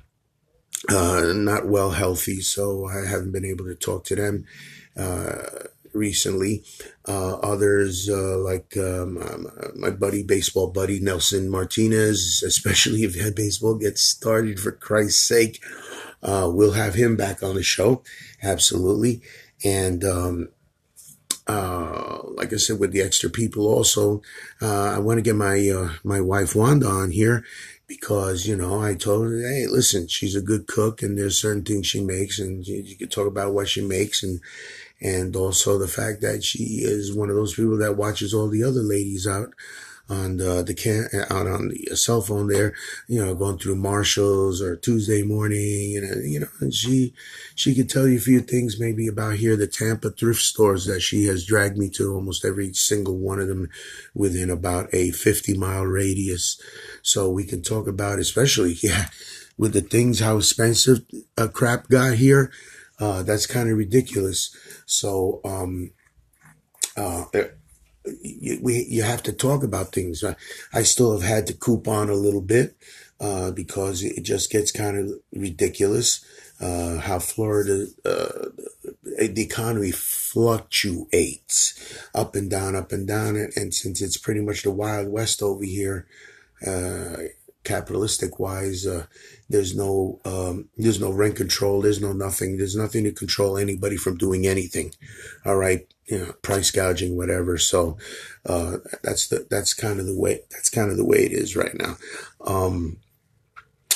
uh, 0.89 1.33
not 1.35 1.67
well 1.67 1.91
healthy, 1.91 2.41
so 2.41 2.89
I 2.89 3.07
haven't 3.09 3.33
been 3.33 3.45
able 3.45 3.65
to 3.67 3.75
talk 3.75 4.05
to 4.07 4.17
them 4.17 4.45
uh, 4.97 5.43
recently. 5.93 6.65
Uh, 7.07 7.35
others, 7.37 8.09
uh, 8.09 8.39
like 8.39 8.77
um, 8.77 9.19
um, 9.19 9.47
my 9.77 9.91
buddy, 9.91 10.23
baseball 10.23 10.71
buddy 10.71 11.01
Nelson 11.01 11.49
Martinez, 11.49 12.43
especially 12.45 13.05
if 13.05 13.35
baseball 13.35 13.77
gets 13.77 14.03
started, 14.03 14.59
for 14.61 14.73
Christ's 14.73 15.27
sake, 15.27 15.63
uh, 16.25 16.51
we'll 16.53 16.73
have 16.73 16.95
him 16.95 17.17
back 17.17 17.43
on 17.43 17.55
the 17.55 17.63
show. 17.63 18.03
Absolutely. 18.43 19.21
And, 19.65 20.05
um, 20.05 20.49
uh, 21.47 22.21
like 22.25 22.53
I 22.55 22.57
said, 22.57 22.81
with 22.81 22.93
the 22.93 23.03
extra 23.03 23.29
people 23.29 23.67
also, 23.67 24.23
uh, 24.63 24.93
I 24.93 24.99
want 24.99 25.19
to 25.19 25.23
get 25.23 25.37
my, 25.37 25.69
uh, 25.69 25.93
my 26.03 26.21
wife 26.21 26.57
Wanda 26.57 26.87
on 26.87 27.11
here 27.11 27.45
because, 27.87 28.47
you 28.47 28.57
know, 28.57 28.81
I 28.81 28.95
told 28.95 29.27
her, 29.27 29.41
Hey, 29.41 29.67
listen, 29.69 30.09
she's 30.09 30.35
a 30.35 30.41
good 30.41 30.67
cook 30.67 31.03
and 31.03 31.19
there's 31.19 31.41
certain 31.41 31.63
things 31.63 31.87
she 31.87 32.01
makes 32.01 32.39
and 32.39 32.67
you, 32.67 32.83
you 32.83 32.97
could 32.97 33.11
talk 33.11 33.27
about 33.27 33.53
what 33.53 33.69
she 33.69 33.83
makes 33.83 34.23
and, 34.23 34.41
and 35.03 35.37
also 35.37 35.79
the 35.79 35.87
fact 35.87 36.23
that 36.23 36.43
she 36.43 36.81
is 36.83 37.15
one 37.15 37.29
of 37.29 37.37
those 37.37 37.55
people 37.55 37.77
that 37.77 37.97
watches 37.97 38.33
all 38.33 38.49
the 38.49 38.63
other 38.63 38.81
ladies 38.81 39.27
out 39.27 39.51
on 40.09 40.37
the, 40.37 40.63
the 40.63 40.75
can 40.75 41.09
out 41.31 41.47
on 41.47 41.69
the 41.69 41.97
cell 41.97 42.21
phone 42.21 42.49
there, 42.49 42.75
you 43.09 43.25
know, 43.25 43.35
going 43.35 43.59
through 43.59 43.77
Marshalls 43.77 44.61
or 44.61 44.77
Tuesday 44.77 45.23
morning, 45.23 45.97
and 45.97 46.31
you 46.31 46.41
know, 46.41 46.49
and 46.61 46.75
she 46.75 47.15
she 47.55 47.75
could 47.75 47.89
tell 47.89 48.07
you 48.07 48.19
a 48.19 48.21
few 48.21 48.41
things 48.41 48.79
maybe 48.79 49.07
about 49.07 49.37
here 49.37 49.57
the 49.57 49.67
Tampa 49.67 50.11
thrift 50.11 50.41
stores 50.41 50.85
that 50.87 51.01
she 51.01 51.25
has 51.25 51.47
dragged 51.47 51.79
me 51.79 51.89
to 51.91 52.13
almost 52.13 52.45
every 52.45 52.73
single 52.75 53.17
one 53.17 53.41
of 53.41 53.49
them 53.49 53.69
within 54.15 54.51
about 54.51 54.89
a 54.93 55.11
50 55.11 55.57
mile 55.57 55.85
radius. 55.85 56.61
So 57.03 57.31
we 57.31 57.45
can 57.45 57.63
talk 57.63 57.87
about, 57.87 58.19
especially 58.19 58.77
yeah, 58.83 59.09
with 59.57 59.73
the 59.73 59.81
things 59.81 60.21
how 60.21 60.37
expensive 60.37 61.05
a 61.37 61.49
crap 61.49 61.89
got 61.89 62.15
here. 62.15 62.53
Uh, 63.01 63.23
that's 63.23 63.47
kind 63.47 63.69
of 63.69 63.77
ridiculous. 63.77 64.55
So, 64.87 65.41
um, 65.45 65.91
uh, 66.97 67.25
you, 68.23 68.59
we 68.63 68.85
you 68.89 69.03
have 69.03 69.23
to 69.25 69.33
talk 69.33 69.63
about 69.63 69.93
things. 69.93 70.23
I, 70.25 70.37
I 70.73 70.83
still 70.83 71.13
have 71.13 71.29
had 71.29 71.47
to 71.49 71.55
coop 71.55 71.89
on 71.89 72.11
a 72.11 72.15
little 72.15 72.41
bit 72.41 72.77
uh, 73.21 73.51
because 73.51 74.03
it 74.03 74.23
just 74.23 74.51
gets 74.51 74.71
kind 74.71 74.99
of 74.99 75.13
ridiculous 75.33 76.25
uh, 76.61 76.99
how 76.99 77.19
Florida 77.19 77.87
uh, 78.05 78.49
the 79.03 79.43
economy 79.43 79.91
fluctuates 79.91 81.75
up 82.15 82.35
and 82.35 82.51
down, 82.51 82.77
up 82.77 82.93
and 82.93 83.07
down, 83.07 83.37
and, 83.37 83.53
and 83.57 83.75
since 83.75 84.01
it's 84.01 84.17
pretty 84.17 84.41
much 84.41 84.63
the 84.63 84.71
wild 84.71 85.09
west 85.09 85.43
over 85.43 85.65
here, 85.65 86.07
uh, 86.67 87.17
capitalistic 87.65 88.39
wise, 88.39 88.87
uh, 88.87 89.07
there's 89.49 89.75
no 89.75 90.21
um, 90.25 90.69
there's 90.77 91.01
no 91.01 91.11
rent 91.11 91.37
control. 91.37 91.81
There's 91.83 92.01
no 92.01 92.13
nothing. 92.13 92.57
There's 92.57 92.77
nothing 92.77 93.05
to 93.05 93.13
control 93.13 93.59
anybody 93.59 93.97
from 93.97 94.17
doing 94.17 94.47
anything. 94.47 94.93
All 95.45 95.57
right, 95.57 95.87
you 96.07 96.19
know, 96.19 96.33
price 96.43 96.71
gouging, 96.71 97.17
whatever. 97.17 97.59
So 97.59 97.99
uh, 98.47 98.79
that's 99.03 99.29
the 99.29 99.47
that's 99.51 99.75
kind 99.75 100.01
of 100.01 100.07
the 100.07 100.19
way 100.19 100.41
that's 100.51 100.71
kind 100.71 100.91
of 100.91 100.97
the 100.97 101.05
way 101.05 101.19
it 101.19 101.33
is 101.33 101.57
right 101.57 101.75
now. 101.75 101.97
Um, 102.47 102.99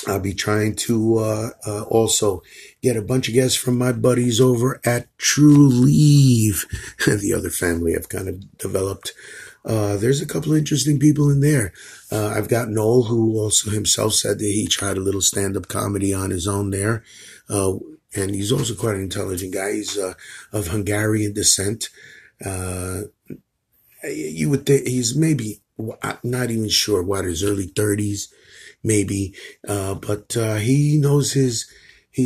I'll 0.07 0.19
be 0.19 0.33
trying 0.33 0.75
to 0.75 1.17
uh, 1.17 1.49
uh, 1.67 1.83
also 1.83 2.41
get 2.81 2.95
a 2.95 3.01
bunch 3.01 3.27
of 3.27 3.33
guests 3.33 3.57
from 3.57 3.77
my 3.77 3.91
buddies 3.91 4.39
over 4.39 4.79
at 4.85 5.07
Trulieve, 5.17 6.65
the 7.05 7.33
other 7.35 7.49
family 7.49 7.95
I've 7.95 8.09
kind 8.09 8.29
of 8.29 8.57
developed. 8.57 9.13
Uh, 9.65 9.97
there's 9.97 10.21
a 10.21 10.25
couple 10.25 10.53
interesting 10.53 10.99
people 10.99 11.29
in 11.29 11.41
there. 11.41 11.73
Uh, 12.11 12.27
I've 12.27 12.47
got 12.47 12.69
Noel, 12.69 13.03
who 13.03 13.37
also 13.37 13.71
himself 13.71 14.13
said 14.13 14.39
that 14.39 14.45
he 14.45 14.67
tried 14.67 14.97
a 14.97 15.01
little 15.01 15.21
stand-up 15.21 15.67
comedy 15.67 16.13
on 16.13 16.29
his 16.29 16.47
own 16.47 16.69
there. 16.69 17.03
Uh, 17.49 17.73
and 18.15 18.33
he's 18.33 18.51
also 18.51 18.73
quite 18.73 18.95
an 18.95 19.01
intelligent 19.01 19.53
guy. 19.53 19.73
He's 19.73 19.97
uh, 19.97 20.13
of 20.51 20.67
Hungarian 20.67 21.33
descent. 21.33 21.89
you 22.43 23.11
would 24.49 24.65
think 24.65 24.87
he's 24.87 25.15
maybe 25.15 25.61
not 26.23 26.51
even 26.51 26.69
sure 26.69 27.03
what 27.03 27.25
his 27.25 27.43
early 27.43 27.67
30s 27.67 28.29
maybe. 28.83 29.35
Uh, 29.67 29.95
but 29.95 30.35
uh, 30.37 30.55
he 30.55 30.97
knows 30.97 31.33
his 31.33 31.69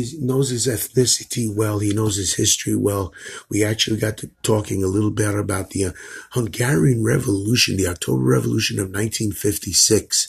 he 0.02 0.18
knows 0.20 0.50
his 0.50 0.66
ethnicity 0.66 1.54
well. 1.54 1.78
He 1.78 1.92
knows 1.92 2.16
his 2.16 2.34
history 2.34 2.74
well. 2.76 3.12
We 3.48 3.64
actually 3.64 3.98
got 3.98 4.16
to 4.18 4.30
talking 4.42 4.82
a 4.82 4.88
little 4.88 5.10
bit 5.10 5.34
about 5.34 5.70
the 5.70 5.86
uh, 5.86 5.92
Hungarian 6.32 7.04
Revolution, 7.04 7.76
the 7.76 7.88
October 7.88 8.22
Revolution 8.22 8.78
of 8.78 8.86
1956. 8.86 10.28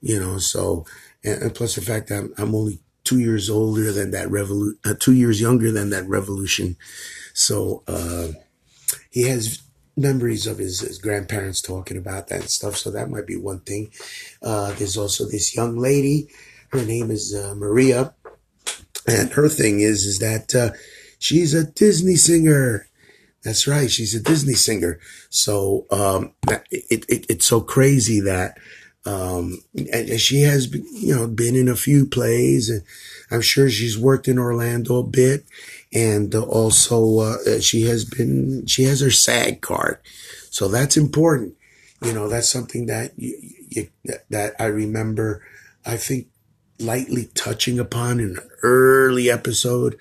You 0.00 0.20
know, 0.20 0.38
so 0.38 0.86
and, 1.24 1.42
and 1.42 1.54
plus 1.54 1.74
the 1.74 1.82
fact 1.82 2.08
that 2.08 2.18
I'm, 2.18 2.34
I'm, 2.38 2.54
only 2.54 2.80
two 3.04 3.18
years 3.18 3.50
older 3.50 3.92
than 3.92 4.10
that 4.12 4.30
revolution, 4.30 4.78
uh, 4.84 4.94
two 4.98 5.12
years 5.12 5.40
younger 5.40 5.70
than 5.70 5.90
that 5.90 6.06
revolution. 6.06 6.76
So 7.34 7.82
uh, 7.86 8.28
he 9.10 9.22
has 9.28 9.62
memories 9.96 10.46
of 10.46 10.58
his, 10.58 10.80
his, 10.80 10.98
grandparents 10.98 11.60
talking 11.60 11.96
about 11.96 12.28
that 12.28 12.40
and 12.40 12.50
stuff. 12.50 12.76
So 12.76 12.90
that 12.90 13.10
might 13.10 13.26
be 13.26 13.36
one 13.36 13.60
thing. 13.60 13.90
Uh, 14.42 14.72
there's 14.74 14.96
also 14.96 15.24
this 15.26 15.54
young 15.54 15.76
lady. 15.76 16.28
Her 16.70 16.84
name 16.84 17.10
is 17.10 17.34
uh, 17.34 17.54
Maria, 17.56 18.14
and 19.06 19.32
her 19.32 19.48
thing 19.48 19.80
is 19.80 20.04
is 20.04 20.18
that 20.18 20.54
uh, 20.54 20.70
she's 21.18 21.54
a 21.54 21.64
Disney 21.64 22.16
singer. 22.16 22.86
That's 23.42 23.66
right, 23.66 23.90
she's 23.90 24.14
a 24.14 24.20
Disney 24.20 24.54
singer. 24.54 25.00
So 25.30 25.86
um, 25.90 26.32
it, 26.70 27.06
it, 27.08 27.26
it's 27.28 27.46
so 27.46 27.60
crazy 27.60 28.20
that 28.20 28.58
um, 29.06 29.62
and 29.92 30.20
she 30.20 30.42
has 30.42 30.72
you 30.74 31.14
know 31.14 31.26
been 31.26 31.56
in 31.56 31.68
a 31.68 31.76
few 31.76 32.06
plays, 32.06 32.68
and 32.68 32.82
I'm 33.30 33.40
sure 33.40 33.70
she's 33.70 33.98
worked 33.98 34.28
in 34.28 34.38
Orlando 34.38 34.98
a 34.98 35.02
bit 35.02 35.46
and 35.92 36.34
also 36.34 37.18
uh, 37.18 37.60
she 37.60 37.82
has 37.82 38.04
been 38.04 38.66
she 38.66 38.84
has 38.84 39.00
her 39.00 39.10
SAG 39.10 39.60
card, 39.60 39.98
so 40.50 40.68
that's 40.68 40.96
important. 40.96 41.54
You 42.02 42.12
know, 42.12 42.28
that's 42.28 42.48
something 42.48 42.86
that 42.86 43.12
you, 43.16 43.36
you, 43.68 43.88
that 44.30 44.54
I 44.58 44.66
remember. 44.66 45.42
I 45.84 45.96
think 45.96 46.26
lightly 46.80 47.30
touching 47.34 47.78
upon 47.78 48.20
in 48.20 48.30
an 48.30 48.50
early 48.62 49.30
episode, 49.30 49.96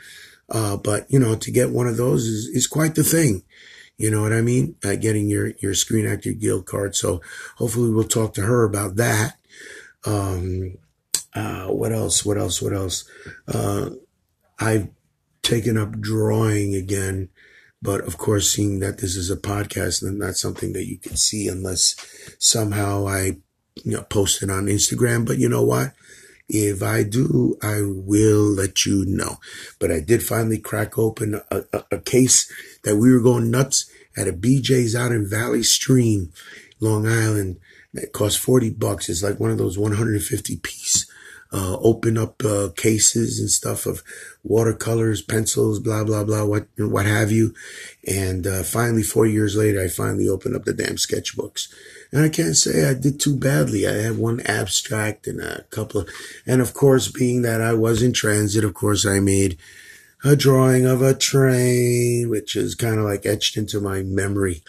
uh, 0.50 0.78
but 0.78 1.06
you 1.10 1.20
know, 1.20 1.36
to 1.36 1.52
get 1.52 1.72
one 1.72 1.88
of 1.88 1.98
those 1.98 2.26
is 2.26 2.48
is 2.48 2.68
quite 2.68 2.96
the 2.96 3.04
thing. 3.04 3.44
You 3.98 4.10
know 4.10 4.22
what 4.22 4.34
I 4.34 4.42
mean? 4.42 4.76
Uh, 4.84 4.96
getting 4.96 5.30
your 5.30 5.52
your 5.60 5.74
Screen 5.74 6.08
Actor 6.08 6.34
Guild 6.34 6.66
card. 6.66 6.96
So 6.96 7.22
hopefully 7.58 7.92
we'll 7.92 8.06
talk 8.06 8.34
to 8.36 8.42
her 8.42 8.64
about 8.64 8.96
that. 8.96 9.36
Um, 10.06 10.78
uh, 11.34 11.68
what 11.68 11.92
else? 11.92 12.26
What 12.26 12.38
else? 12.38 12.62
What 12.62 12.74
else? 12.74 13.04
Uh, 13.48 13.92
I've 14.58 14.90
taken 15.42 15.78
up 15.78 16.00
drawing 16.00 16.76
again. 16.76 17.30
But 17.82 18.02
of 18.02 18.18
course, 18.18 18.52
seeing 18.52 18.80
that 18.80 18.98
this 18.98 19.16
is 19.16 19.32
a 19.32 19.38
podcast 19.38 20.02
and 20.02 20.20
not 20.20 20.36
something 20.36 20.74
that 20.74 20.86
you 20.86 20.98
can 20.98 21.16
see 21.16 21.48
unless 21.48 21.96
somehow 22.38 23.08
I 23.08 23.38
you 23.84 23.94
know, 23.94 24.04
post 24.04 24.44
it 24.44 24.50
on 24.50 24.66
Instagram. 24.66 25.26
But 25.26 25.38
you 25.38 25.50
know 25.50 25.64
what? 25.64 25.94
If 26.50 26.82
I 26.82 27.04
do, 27.04 27.58
I 27.62 27.82
will 27.84 28.44
let 28.44 28.86
you 28.86 29.06
know. 29.06 29.38
But 29.80 29.92
I 29.92 30.00
did 30.00 30.24
finally 30.24 30.58
crack 30.58 30.98
open 30.98 31.42
a, 31.52 31.64
a, 31.72 31.84
a 31.92 32.00
case 32.00 32.52
that 32.84 32.98
we 32.98 33.14
were 33.14 33.22
going 33.22 33.52
nuts 33.52 33.90
at 34.18 34.28
a 34.28 34.34
BJ's 34.34 34.96
out 34.96 35.12
in 35.12 35.30
Valley 35.30 35.64
Stream, 35.64 36.34
Long 36.80 37.08
Island. 37.08 37.60
It 37.94 38.14
cost 38.14 38.40
40 38.40 38.72
bucks. 38.72 39.10
It's 39.10 39.24
like 39.24 39.40
one 39.40 39.52
of 39.52 39.58
those 39.58 39.78
150 39.78 40.58
piece 40.58 41.09
uh, 41.52 41.78
open 41.80 42.18
up 42.18 42.44
uh, 42.46 42.70
cases 42.76 43.40
and 43.40 43.50
stuff 43.50 43.86
of 43.86 44.04
watercolors, 44.44 45.22
pencils, 45.22 45.80
blah 45.80 46.04
blah 46.04 46.24
blah, 46.24 46.46
what 46.46 46.68
what 46.78 47.06
have 47.06 47.32
you. 47.32 47.54
And 48.08 48.46
uh, 48.46 48.64
finally, 48.64 49.04
four 49.04 49.26
years 49.26 49.56
later, 49.56 49.82
I 49.82 49.88
finally 49.88 50.28
opened 50.28 50.56
up 50.56 50.66
the 50.66 50.74
damn 50.74 50.96
sketchbooks, 50.96 51.68
and 52.12 52.24
I 52.24 52.30
can't 52.30 52.56
say 52.56 52.88
I 52.88 52.94
did 52.94 53.20
too 53.20 53.36
badly. 53.36 53.88
I 53.88 53.94
had 53.94 54.18
one 54.18 54.42
abstract 54.42 55.28
and 55.28 55.42
a 55.42 55.64
couple 55.72 56.02
of, 56.02 56.10
and 56.46 56.62
of 56.62 56.74
course, 56.74 57.08
being 57.08 57.42
that 57.42 57.62
I 57.62 57.74
was 57.74 58.02
in 58.02 58.14
transit, 58.14 58.64
of 58.64 58.74
course, 58.74 59.06
I 59.06 59.20
made 59.20 59.58
a 60.24 60.36
drawing 60.36 60.86
of 60.86 61.02
a 61.02 61.16
train, 61.16 62.30
which 62.30 62.56
is 62.56 62.76
kind 62.76 63.00
of 63.00 63.06
like 63.06 63.26
etched 63.26 63.58
into 63.58 63.80
my 63.80 64.04
memory 64.04 64.62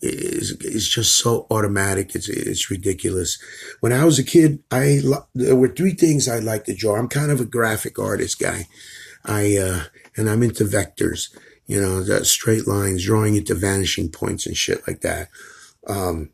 is 0.00 0.52
is 0.60 0.88
just 0.88 1.18
so 1.18 1.46
automatic. 1.50 2.14
It's 2.14 2.28
it's 2.28 2.70
ridiculous. 2.70 3.38
When 3.80 3.92
I 3.92 4.04
was 4.04 4.18
a 4.18 4.24
kid, 4.24 4.62
I 4.70 5.00
there 5.34 5.56
were 5.56 5.68
three 5.68 5.92
things 5.92 6.28
I 6.28 6.38
liked 6.38 6.66
to 6.66 6.74
draw. 6.74 6.96
I'm 6.96 7.08
kind 7.08 7.30
of 7.30 7.40
a 7.40 7.44
graphic 7.44 7.98
artist 7.98 8.38
guy. 8.38 8.66
I 9.24 9.56
uh, 9.56 9.84
and 10.16 10.28
I'm 10.28 10.42
into 10.42 10.64
vectors. 10.64 11.36
You 11.66 11.80
know, 11.80 12.02
the 12.02 12.24
straight 12.24 12.68
lines, 12.68 13.04
drawing 13.04 13.34
into 13.34 13.54
vanishing 13.54 14.10
points 14.10 14.46
and 14.46 14.56
shit 14.56 14.86
like 14.86 15.00
that. 15.00 15.28
Um, 15.88 16.30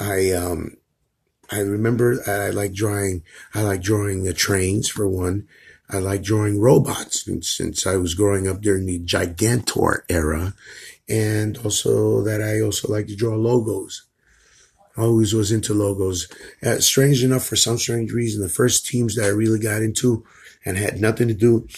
I 0.00 0.32
um, 0.32 0.76
I 1.50 1.60
remember 1.60 2.18
I 2.26 2.50
like 2.50 2.72
drawing. 2.72 3.22
I 3.54 3.62
like 3.62 3.82
drawing 3.82 4.24
the 4.24 4.32
trains 4.32 4.88
for 4.88 5.06
one. 5.06 5.48
I 5.92 5.98
like 5.98 6.22
drawing 6.22 6.58
robots 6.58 7.24
since, 7.24 7.50
since 7.50 7.86
I 7.86 7.96
was 7.96 8.14
growing 8.14 8.48
up 8.48 8.62
during 8.62 8.86
the 8.86 8.98
Gigantor 9.00 10.02
era 10.08 10.54
and 11.12 11.58
also 11.58 12.22
that 12.22 12.40
I 12.40 12.62
also 12.62 12.90
like 12.90 13.06
to 13.08 13.14
draw 13.14 13.36
logos. 13.36 14.04
I 14.96 15.02
always 15.02 15.34
was 15.34 15.52
into 15.52 15.74
logos. 15.74 16.26
Uh, 16.62 16.78
strange 16.78 17.22
enough, 17.22 17.44
for 17.44 17.56
some 17.56 17.76
strange 17.76 18.12
reason, 18.12 18.40
the 18.40 18.48
first 18.48 18.86
teams 18.86 19.14
that 19.16 19.26
I 19.26 19.28
really 19.28 19.58
got 19.58 19.82
into 19.82 20.24
and 20.64 20.78
had 20.78 21.00
nothing 21.00 21.28
to 21.28 21.34
do, 21.34 21.68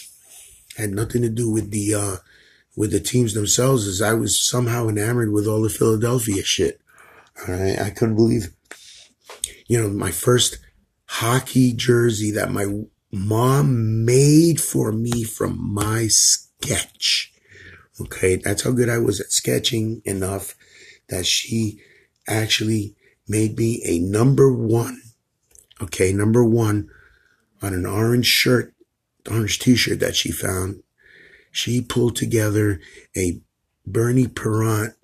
had 0.77 0.91
nothing 0.91 1.23
to 1.23 1.29
do 1.29 1.51
with 1.51 1.73
the, 1.73 1.95
uh, 1.95 2.17
with 2.77 2.93
the 2.93 3.01
teams 3.01 3.35
themselves 3.35 3.87
is 3.87 4.01
I 4.01 4.15
was 4.15 4.41
somehow 4.41 4.89
enamored 4.89 5.33
with 5.33 5.49
all 5.49 5.63
the 5.63 5.69
Philadelphia 5.69 6.45
shit. 6.45 6.81
All 7.41 7.55
right. 7.55 7.79
I 7.79 7.91
couldn't 7.91 8.17
believe, 8.17 8.55
you 9.67 9.81
know, 9.81 9.89
my 9.89 10.13
first 10.13 10.59
hockey 11.07 11.73
jersey 11.73 12.31
that 12.33 12.53
my 12.53 12.67
mom 13.13 14.05
made 14.05 14.61
for 14.61 14.93
me 14.93 15.25
from 15.25 15.75
my 15.75 16.07
sketch 16.09 17.34
Okay. 18.01 18.37
That's 18.37 18.63
how 18.63 18.73
good 18.73 18.89
I 18.89 18.99
was 18.99 19.21
at 19.21 19.31
sketching 19.31 20.03
enough 20.05 20.55
that 21.09 21.27
she 21.27 21.81
actually 22.27 22.95
made 23.29 23.57
me 23.59 23.83
a 23.85 23.99
number 23.99 24.53
one. 24.53 25.01
Okay. 25.81 26.13
Number 26.13 26.45
one 26.45 26.89
on 27.63 27.73
an 27.75 27.87
orange 27.87 28.27
shirt, 28.27 28.75
orange 29.31 29.59
t-shirt 29.59 30.01
that 30.01 30.17
she 30.17 30.31
found. 30.31 30.83
She 31.51 31.81
pulled 31.81 32.17
together 32.17 32.81
a 33.17 33.41
Bernie 33.87 34.29
Parent 34.29 34.95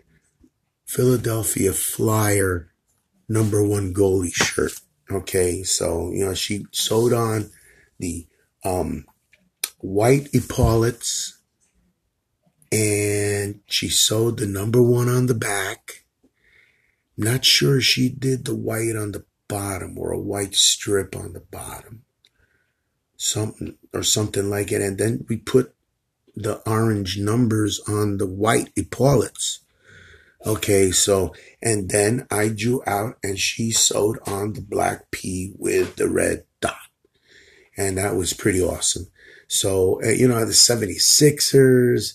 Philadelphia 0.85 1.73
Flyer 1.73 2.73
number 3.29 3.63
one 3.63 3.95
goalie 3.95 4.35
shirt. 4.35 4.73
Okay. 5.11 5.63
So, 5.63 6.11
you 6.13 6.25
know, 6.25 6.35
she 6.35 6.67
sewed 6.73 7.13
on 7.13 7.51
the, 7.99 8.27
um, 8.65 9.05
white 9.79 10.29
epaulets 10.35 11.40
and 12.73 13.61
she 13.67 13.89
sewed 13.89 14.37
the 14.39 14.47
number 14.47 14.83
one 14.83 15.09
on 15.09 15.27
the 15.27 15.35
back. 15.35 16.05
Not 17.17 17.45
sure 17.45 17.81
she 17.81 18.09
did 18.09 18.45
the 18.45 18.55
white 18.55 18.97
on 18.97 19.13
the 19.13 19.25
bottom 19.49 19.99
or 19.99 20.13
a 20.13 20.19
white 20.19 20.55
strip 20.55 21.17
on 21.17 21.33
the 21.33 21.41
bottom. 21.41 22.03
Something 23.17 23.77
or 23.93 24.03
something 24.03 24.49
like 24.49 24.73
it. 24.73 24.81
And 24.81 24.97
then 24.97 25.27
we 25.29 25.37
put 25.37 25.75
the 26.35 26.63
orange 26.69 27.19
numbers 27.19 27.81
on 27.89 28.19
the 28.19 28.27
white 28.27 28.71
epaulets. 28.77 29.61
Okay, 30.47 30.91
so, 30.91 31.35
and 31.61 31.91
then 31.91 32.27
I 32.31 32.49
drew 32.49 32.83
out 32.87 33.19
and 33.23 33.39
she 33.39 33.73
sewed 33.73 34.19
on 34.27 34.55
the 34.55 34.63
black 34.63 35.11
P 35.11 35.53
with 35.59 35.97
the 35.97 36.09
red 36.09 36.45
dot. 36.61 36.79
And 37.77 37.99
that 37.99 38.17
was 38.17 38.33
pretty 38.33 38.63
awesome. 38.63 39.09
So, 39.49 40.01
uh, 40.03 40.09
you 40.09 40.29
know, 40.29 40.39
the 40.41 40.53
76ers, 40.53 42.15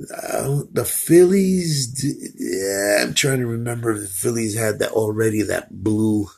uh, 0.00 0.62
the 0.72 0.84
Phillies, 0.84 2.04
yeah, 2.38 3.04
I'm 3.04 3.14
trying 3.14 3.40
to 3.40 3.46
remember 3.46 3.92
if 3.92 4.02
the 4.02 4.06
Phillies 4.06 4.56
had 4.56 4.78
that 4.78 4.92
already, 4.92 5.42
that 5.42 5.82
blue, 5.82 6.28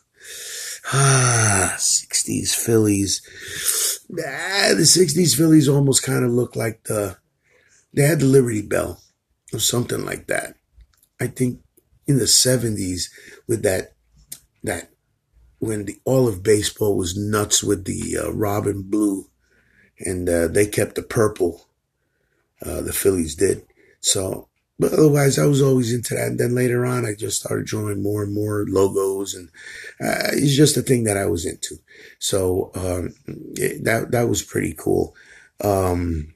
ah, 0.92 1.74
60s 1.76 2.54
Phillies. 2.54 3.22
Ah, 4.12 4.70
the 4.74 4.86
60s 4.86 5.36
Phillies 5.36 5.68
almost 5.68 6.02
kind 6.02 6.24
of 6.24 6.30
looked 6.30 6.56
like 6.56 6.84
the, 6.84 7.18
they 7.92 8.02
had 8.02 8.20
the 8.20 8.26
Liberty 8.26 8.62
Bell 8.62 9.02
or 9.52 9.58
something 9.58 10.04
like 10.04 10.26
that. 10.28 10.54
I 11.20 11.26
think 11.26 11.60
in 12.06 12.18
the 12.18 12.24
70s 12.24 13.10
with 13.46 13.62
that, 13.62 13.92
that, 14.64 14.90
when 15.58 15.84
the 15.84 16.00
all 16.06 16.26
of 16.26 16.42
baseball 16.42 16.96
was 16.96 17.18
nuts 17.18 17.62
with 17.62 17.84
the 17.84 18.16
uh, 18.16 18.32
Robin 18.32 18.80
Blue 18.82 19.26
and 19.98 20.28
uh, 20.28 20.48
they 20.48 20.66
kept 20.66 20.94
the 20.94 21.02
purple. 21.02 21.66
Uh, 22.64 22.80
the 22.82 22.92
Phillies 22.92 23.34
did. 23.34 23.64
So, 24.00 24.48
but 24.78 24.92
otherwise, 24.92 25.38
I 25.38 25.46
was 25.46 25.60
always 25.60 25.92
into 25.92 26.14
that. 26.14 26.28
And 26.28 26.40
then 26.40 26.54
later 26.54 26.86
on, 26.86 27.04
I 27.04 27.14
just 27.14 27.40
started 27.40 27.66
drawing 27.66 28.02
more 28.02 28.22
and 28.22 28.32
more 28.32 28.64
logos, 28.68 29.34
and 29.34 29.48
uh, 30.00 30.32
it's 30.32 30.56
just 30.56 30.76
a 30.76 30.82
thing 30.82 31.04
that 31.04 31.16
I 31.16 31.26
was 31.26 31.44
into. 31.44 31.76
So 32.18 32.70
um, 32.74 33.14
it, 33.26 33.84
that 33.84 34.10
that 34.12 34.28
was 34.28 34.42
pretty 34.42 34.74
cool. 34.74 35.14
Um, 35.62 36.34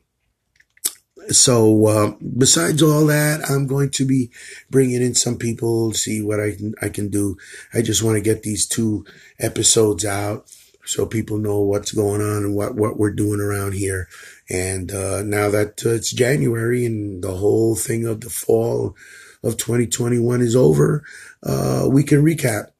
so 1.29 1.87
uh, 1.87 2.13
besides 2.37 2.83
all 2.83 3.07
that, 3.07 3.49
I'm 3.49 3.67
going 3.67 3.91
to 3.91 4.05
be 4.05 4.31
bringing 4.71 5.03
in 5.03 5.15
some 5.15 5.39
people, 5.39 5.93
see 5.95 6.21
what 6.21 6.41
I 6.41 6.53
can 6.53 6.75
I 6.83 6.91
can 6.91 7.09
do. 7.09 7.37
I 7.73 7.81
just 7.81 8.03
want 8.03 8.17
to 8.17 8.23
get 8.23 8.43
these 8.43 8.67
two 8.67 9.07
episodes 9.39 10.05
out 10.05 10.51
so 10.85 11.07
people 11.07 11.39
know 11.39 11.61
what's 11.61 11.93
going 11.93 12.21
on 12.21 12.45
and 12.45 12.55
what 12.55 12.75
what 12.75 12.99
we're 12.99 13.13
doing 13.13 13.41
around 13.41 13.73
here. 13.73 14.09
And 14.51 14.93
uh, 14.93 15.23
now 15.23 15.51
that 15.51 15.85
uh, 15.85 15.91
it's 15.91 16.13
January 16.13 16.85
and 16.85 17.23
the 17.23 17.35
whole 17.35 17.75
thing 17.75 18.07
of 18.07 18.21
the 18.21 18.31
fall 18.31 18.95
of 19.43 19.57
2021 19.57 20.41
is 20.41 20.57
over, 20.57 21.05
uh, 21.43 21.87
we 21.91 22.03
can 22.03 22.25
recap 22.25 22.71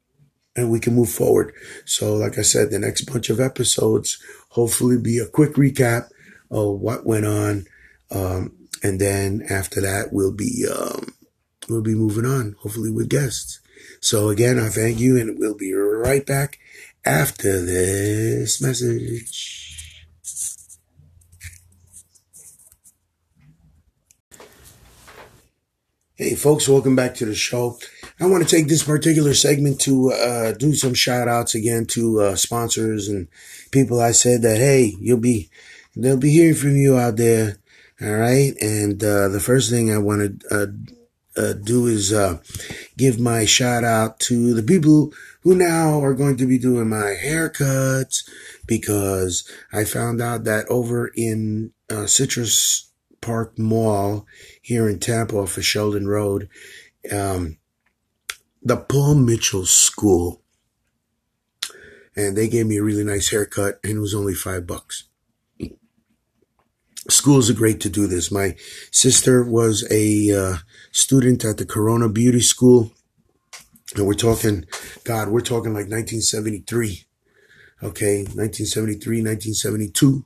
and 0.57 0.71
we 0.71 0.81
can 0.81 0.95
move 0.95 1.11
forward. 1.11 1.53
So, 1.85 2.15
like 2.15 2.39
I 2.39 2.43
said, 2.43 2.71
the 2.71 2.79
next 2.79 3.03
bunch 3.03 3.31
of 3.31 3.41
episodes 3.41 4.19
hopefully 4.51 4.99
be 4.99 5.19
a 5.19 5.27
quick 5.27 5.55
recap 5.55 6.09
of 6.51 6.81
what 6.81 7.07
went 7.07 7.27
on 7.27 7.67
um, 8.11 8.53
and 8.83 9.01
then 9.01 9.45
after 9.49 9.81
that, 9.81 10.13
we'll 10.13 10.33
be, 10.33 10.67
um, 10.71 11.15
we'll 11.69 11.83
be 11.83 11.95
moving 11.95 12.27
on, 12.27 12.57
hopefully 12.61 12.91
with 12.91 13.09
guests. 13.09 13.61
So 14.01 14.29
again, 14.29 14.59
I 14.59 14.69
thank 14.69 15.01
you 15.01 15.17
and 15.17 15.39
we'll 15.39 15.57
be 15.57 15.73
right 15.73 16.25
back 16.25 16.59
after 17.05 17.61
this 17.65 18.63
message. 18.63 19.61
Hey 26.17 26.37
folks, 26.37 26.69
welcome 26.69 26.95
back 26.95 27.17
to 27.17 27.27
the 27.27 27.35
show. 27.35 27.77
I 28.21 28.27
want 28.27 28.47
to 28.47 28.57
take 28.57 28.69
this 28.69 28.85
particular 28.85 29.35
segment 29.35 29.81
to 29.81 30.13
uh, 30.13 30.53
do 30.53 30.73
some 30.75 30.95
shout 30.95 31.27
outs 31.29 31.55
again 31.55 31.87
to 31.87 32.21
uh, 32.21 32.37
sponsors 32.37 33.09
and 33.09 33.27
people 33.73 34.01
I 34.01 34.13
said 34.13 34.43
that, 34.43 34.59
hey, 34.59 34.95
you'll 35.01 35.19
be, 35.19 35.51
they'll 35.97 36.17
be 36.17 36.31
hearing 36.31 36.55
from 36.55 36.77
you 36.77 36.97
out 36.97 37.17
there 37.17 37.57
all 38.01 38.13
right. 38.13 38.55
And, 38.61 39.03
uh, 39.03 39.29
the 39.29 39.41
first 39.41 39.71
thing 39.71 39.93
I 39.93 39.99
want 39.99 40.41
to, 40.41 40.55
uh, 40.55 41.41
uh, 41.41 41.53
do 41.53 41.87
is, 41.87 42.13
uh, 42.13 42.39
give 42.97 43.19
my 43.19 43.45
shout 43.45 43.85
out 43.85 44.21
to 44.21 44.55
the 44.55 44.63
people 44.63 45.13
who 45.45 45.55
now 45.55 46.03
are 46.03 46.15
going 46.15 46.37
to 46.39 46.47
be 46.47 46.59
doing 46.59 46.89
my 46.89 47.17
haircuts 47.23 48.29
because 48.67 49.49
I 49.73 49.85
found 49.85 50.21
out 50.21 50.45
that 50.45 50.67
over 50.69 51.13
in, 51.15 51.73
uh, 51.91 52.07
Citrus 52.07 52.91
Park 53.21 53.59
Mall 53.59 54.27
here 54.61 54.89
in 54.89 54.99
Tampa 54.99 55.37
off 55.37 55.57
of 55.57 55.65
Sheldon 55.65 56.09
Road, 56.09 56.49
um, 57.13 57.59
the 58.63 58.77
Paul 58.77 59.15
Mitchell 59.15 59.67
School, 59.67 60.43
and 62.17 62.37
they 62.37 62.49
gave 62.49 62.67
me 62.67 62.79
a 62.79 62.83
really 62.83 63.05
nice 63.05 63.31
haircut 63.31 63.79
and 63.85 63.99
it 63.99 64.01
was 64.01 64.15
only 64.15 64.35
five 64.35 64.67
bucks 64.67 65.05
schools 67.09 67.51
are 67.51 67.55
great 67.55 67.81
to 67.81 67.89
do 67.89 68.07
this. 68.07 68.31
My 68.31 68.57
sister 68.91 69.45
was 69.45 69.87
a 69.91 70.31
uh, 70.33 70.57
student 70.93 71.45
at 71.45 71.59
the 71.59 71.67
Corona 71.67 72.09
Beauty 72.09 72.41
School. 72.41 72.93
And 73.95 74.07
we're 74.07 74.15
talking, 74.15 74.67
God, 75.05 75.29
we're 75.29 75.41
talking 75.41 75.73
like 75.73 75.89
1973. 75.89 77.05
Okay, 77.83 78.19
1973, 78.23 79.23
1972. 79.23 80.25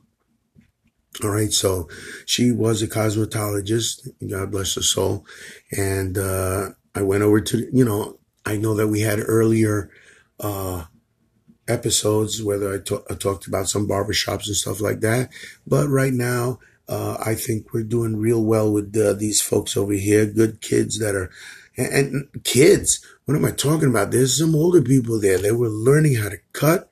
All 1.23 1.29
right, 1.31 1.51
so 1.51 1.89
she 2.25 2.51
was 2.51 2.81
a 2.81 2.87
cosmetologist. 2.87 4.07
God 4.29 4.51
bless 4.51 4.75
her 4.75 4.81
soul. 4.81 5.25
And 5.71 6.17
uh, 6.17 6.69
I 6.95 7.01
went 7.01 7.23
over 7.23 7.41
to, 7.41 7.69
you 7.73 7.83
know, 7.83 8.19
I 8.45 8.57
know 8.57 8.73
that 8.75 8.87
we 8.87 9.01
had 9.01 9.19
earlier 9.19 9.91
uh, 10.39 10.85
episodes, 11.67 12.41
whether 12.41 12.73
I, 12.73 12.77
talked 13.15 13.47
about 13.47 13.67
some 13.67 13.87
barbershops 13.87 14.47
and 14.47 14.55
stuff 14.55 14.81
like 14.81 15.01
that. 15.01 15.29
But 15.67 15.87
right 15.87 16.13
now, 16.13 16.59
uh, 16.87 17.17
I 17.23 17.35
think 17.35 17.73
we're 17.73 17.83
doing 17.83 18.17
real 18.17 18.43
well 18.43 18.71
with 18.71 18.95
uh, 18.97 19.13
these 19.13 19.41
folks 19.41 19.77
over 19.77 19.93
here. 19.93 20.25
Good 20.25 20.61
kids 20.61 20.99
that 20.99 21.15
are, 21.15 21.29
and, 21.79 21.93
and, 22.13 22.43
kids. 22.43 23.03
What 23.25 23.35
am 23.35 23.45
I 23.45 23.51
talking 23.51 23.89
about? 23.89 24.11
There's 24.11 24.37
some 24.37 24.55
older 24.55 24.81
people 24.81 25.19
there. 25.19 25.37
They 25.37 25.51
were 25.51 25.69
learning 25.69 26.15
how 26.15 26.29
to 26.29 26.37
cut, 26.51 26.89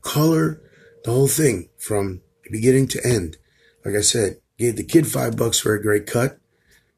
color, 0.00 0.60
the 1.04 1.10
whole 1.10 1.28
thing 1.28 1.68
from 1.78 2.22
beginning 2.50 2.88
to 2.88 3.06
end. 3.06 3.36
Like 3.84 3.94
I 3.94 4.00
said, 4.00 4.38
gave 4.58 4.76
the 4.76 4.84
kid 4.84 5.06
five 5.06 5.36
bucks 5.36 5.58
for 5.58 5.74
a 5.74 5.82
great 5.82 6.06
cut, 6.06 6.38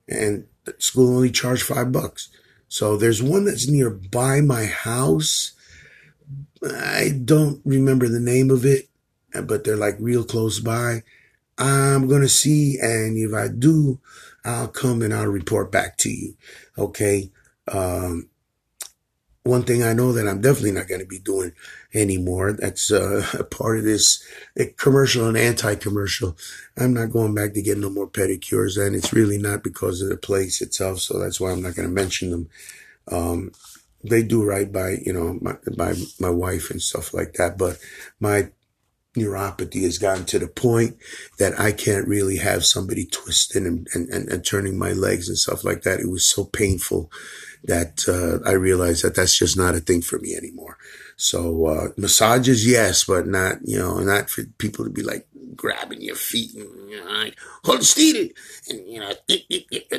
and 0.09 0.47
school 0.79 1.17
only 1.17 1.31
charged 1.31 1.65
five 1.65 1.91
bucks. 1.91 2.29
So 2.69 2.97
there's 2.97 3.23
one 3.23 3.45
that's 3.45 3.69
nearby 3.69 4.41
my 4.41 4.67
house. 4.67 5.53
I 6.63 7.21
don't 7.25 7.61
remember 7.65 8.09
the 8.09 8.21
name 8.21 8.51
of 8.51 8.65
it, 8.65 8.89
but 9.45 9.65
they're 9.65 9.77
like 9.77 9.97
real 9.99 10.25
close 10.25 10.61
by 10.61 11.03
I'm 11.59 12.09
going 12.09 12.23
to 12.23 12.29
see. 12.29 12.79
And 12.81 13.17
if 13.17 13.33
I 13.35 13.49
do, 13.49 14.01
I'll 14.45 14.69
come 14.69 15.03
and 15.03 15.15
I'll 15.15 15.27
report 15.27 15.71
back 15.71 15.97
to 15.99 16.11
you. 16.11 16.35
Okay. 16.77 17.31
Um, 17.69 18.29
one 19.45 19.63
thing 19.63 19.83
I 19.83 19.93
know 19.93 20.13
that 20.13 20.27
I'm 20.27 20.41
definitely 20.41 20.73
not 20.73 20.89
going 20.89 21.03
to 21.03 21.07
be 21.07 21.19
doing 21.19 21.53
anymore. 21.93 22.53
That's 22.53 22.91
uh, 22.91 23.27
a 23.39 23.45
part 23.45 23.79
of 23.79 23.85
this 23.85 24.23
commercial 24.77 25.29
and 25.29 25.37
anti-commercial. 25.37 26.37
I'm 26.77 26.95
not 26.95 27.13
going 27.13 27.35
back 27.35 27.53
to 27.55 27.63
get 27.63 27.79
no 27.79 27.91
more 27.91 28.09
pedicures, 28.09 28.85
and 28.85 28.97
it's 28.97 29.13
really 29.13 29.39
not 29.39 29.63
because 29.63 30.01
of 30.01 30.09
the 30.09 30.17
place 30.17 30.61
itself. 30.63 31.01
So 31.01 31.19
that's 31.19 31.41
why 31.41 31.53
I'm 31.53 31.63
not 31.63 31.77
going 31.77 31.89
to 31.89 31.95
mention 31.95 32.31
them. 32.31 32.49
Um, 33.09 33.53
they 34.03 34.23
do 34.23 34.45
right 34.45 34.71
by 34.71 34.99
you 35.05 35.13
know 35.13 35.39
my, 35.41 35.57
by 35.77 35.95
my 36.21 36.31
wife 36.31 36.71
and 36.71 36.81
stuff 36.81 37.15
like 37.15 37.35
that, 37.35 37.57
but 37.59 37.79
my 38.21 38.51
neuropathy 39.17 39.83
has 39.83 39.99
gotten 39.99 40.25
to 40.27 40.39
the 40.39 40.49
point 40.49 40.97
that 41.39 41.59
I 41.59 41.73
can't 41.73 42.09
really 42.09 42.39
have 42.39 42.65
somebody 42.65 43.07
twisting 43.07 43.67
and, 43.67 43.89
and, 43.95 44.09
and, 44.09 44.29
and 44.29 44.45
turning 44.45 44.79
my 44.79 44.93
legs 44.93 45.29
and 45.29 45.39
stuff 45.39 45.65
like 45.65 45.83
that. 45.83 46.01
It 46.01 46.11
was 46.11 46.29
so 46.29 46.45
painful 46.45 47.11
that 47.65 48.05
uh, 48.09 48.47
I 48.49 48.53
realized 48.53 49.05
that 49.05 49.15
that's 49.15 49.39
just 49.39 49.57
not 49.57 49.75
a 49.75 49.81
thing 49.81 50.03
for 50.03 50.19
me 50.19 50.35
anymore. 50.35 50.77
So 51.17 51.67
uh, 51.67 51.89
massages, 51.97 52.69
yes, 52.69 53.05
but 53.05 53.27
not 53.27 53.59
you 53.65 53.79
know 53.79 53.99
not 54.01 54.29
for 54.29 54.45
people 54.59 54.85
to 54.85 54.91
be 54.91 55.03
like 55.03 55.27
grabbing 55.57 56.03
your 56.03 56.17
feet 56.17 56.55
and 56.55 56.91
you 56.91 57.03
know, 57.03 57.11
like, 57.11 57.39
hold 57.65 57.85
still 57.85 58.29
and 58.69 58.87
you 58.87 59.01
know 59.01 59.13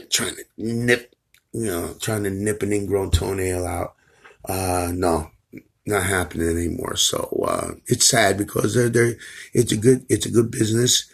trying 0.09 0.35
to 0.35 0.45
nip 0.57 1.15
you 1.53 1.65
know 1.65 1.95
trying 1.99 2.23
to 2.23 2.29
nip 2.29 2.61
an 2.63 2.73
ingrown 2.73 3.11
toenail 3.11 3.65
out. 3.65 3.95
Uh, 4.47 4.91
no, 4.93 5.31
not 5.85 6.03
happening 6.03 6.49
anymore. 6.49 6.95
So 6.95 7.45
uh, 7.47 7.71
it's 7.87 8.09
sad 8.09 8.37
because 8.37 8.73
they're 8.73 8.89
they're 8.89 9.15
it's 9.53 9.71
a 9.71 9.77
good 9.77 10.05
it's 10.09 10.25
a 10.25 10.31
good 10.31 10.51
business 10.51 11.09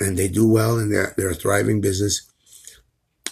and 0.00 0.16
they 0.16 0.28
do 0.28 0.48
well 0.48 0.78
and 0.78 0.92
they're 0.92 1.14
they're 1.16 1.30
a 1.30 1.34
thriving 1.34 1.80
business. 1.80 2.30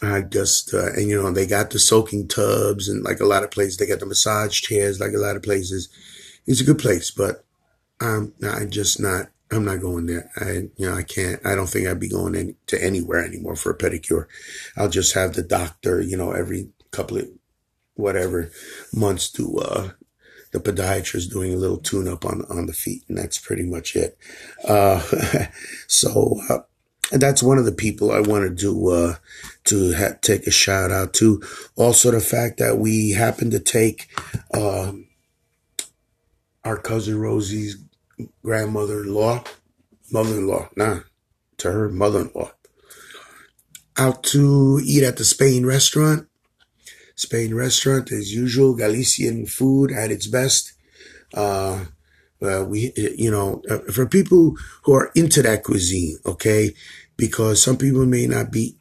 I 0.03 0.21
just 0.23 0.75
uh, 0.75 0.93
and 0.93 1.09
you 1.09 1.21
know 1.21 1.31
they 1.31 1.47
got 1.47 1.71
the 1.71 1.79
soaking 1.79 2.29
tubs 2.29 2.89
and 2.89 3.03
like 3.03 3.21
a 3.21 3.27
lot 3.27 3.43
of 3.43 3.51
places 3.51 3.77
they 3.77 3.87
got 3.87 4.01
the 4.01 4.07
massage 4.07 4.61
chairs 4.61 5.01
like 5.01 5.13
a 5.13 5.19
lot 5.19 5.37
of 5.37 5.43
places. 5.43 5.89
It's 6.47 6.61
a 6.61 6.65
good 6.65 6.79
place, 6.79 7.11
but 7.11 7.45
I'm 8.01 8.33
I 8.43 8.67
just 8.67 9.01
not. 9.01 9.29
I'm 9.49 9.65
not 9.65 9.81
going 9.81 10.07
there. 10.07 10.29
I, 10.37 10.69
you 10.77 10.91
know, 10.91 10.95
I 10.95 11.05
can't, 11.05 11.41
I 11.47 11.55
don't 11.55 11.69
think 11.69 11.87
I'd 11.87 12.01
be 12.01 12.09
going 12.09 12.35
in, 12.35 12.57
to 12.67 12.83
anywhere 12.83 13.25
anymore 13.25 13.55
for 13.55 13.71
a 13.71 13.79
pedicure. 13.79 14.27
I'll 14.77 14.89
just 14.89 15.15
have 15.15 15.35
the 15.35 15.43
doctor, 15.45 16.01
you 16.01 16.17
know, 16.17 16.33
every 16.33 16.71
couple 16.91 17.19
of 17.19 17.29
whatever 17.95 18.51
months 18.93 19.31
to, 19.35 19.57
uh, 19.59 19.91
the 20.63 20.73
podiatrist 20.73 21.31
doing 21.31 21.53
a 21.53 21.57
little 21.57 21.79
tune 21.79 22.09
up 22.09 22.25
on, 22.25 22.45
on 22.49 22.67
the 22.67 22.73
feet, 22.73 23.05
and 23.09 23.19
that's 23.19 23.39
pretty 23.39 23.65
much 23.65 23.95
it. 23.95 24.17
Uh, 24.67 25.01
so, 25.87 26.41
uh, 26.49 26.59
that's 27.13 27.43
one 27.43 27.59
of 27.59 27.65
the 27.65 27.73
people 27.73 28.11
I 28.11 28.21
wanted 28.21 28.59
to 28.61 28.89
uh, 28.89 29.15
to 29.65 29.95
ha- 29.95 30.19
take 30.21 30.47
a 30.47 30.51
shout 30.51 30.91
out 30.91 31.13
to. 31.15 31.43
Also, 31.77 32.11
the 32.11 32.21
fact 32.21 32.59
that 32.59 32.79
we 32.79 33.11
happened 33.13 33.53
to 33.53 33.61
take 33.61 34.09
uh, 34.53 34.93
our 36.65 36.79
cousin 36.79 37.19
Rosie's 37.19 37.79
grandmother-in-law, 38.43 39.45
mother-in-law, 40.11 40.71
nah, 40.77 41.01
to 41.59 41.71
her 41.71 41.89
mother-in-law, 41.89 42.51
out 43.97 44.25
to 44.25 44.81
eat 44.85 45.05
at 45.05 45.17
the 45.17 45.25
Spain 45.25 45.65
restaurant. 45.65 46.27
Spain 47.17 47.55
restaurant, 47.55 48.13
as 48.13 48.33
usual, 48.33 48.77
Galician 48.77 49.47
food 49.47 49.91
at 49.91 50.11
its 50.11 50.27
best. 50.27 50.75
Uh, 51.35 51.87
uh, 52.43 52.65
we, 52.69 52.93
you 53.17 53.31
know, 53.31 53.63
uh, 53.69 53.79
for 53.91 54.07
people 54.07 54.55
who 54.85 54.93
are 54.93 55.11
into 55.15 55.43
that 55.43 55.65
cuisine, 55.65 56.19
okay, 56.27 56.75
because 57.17 57.63
some 57.63 57.79
people 57.79 58.05
may 58.07 58.27
not 58.27 58.53
be 58.53 58.77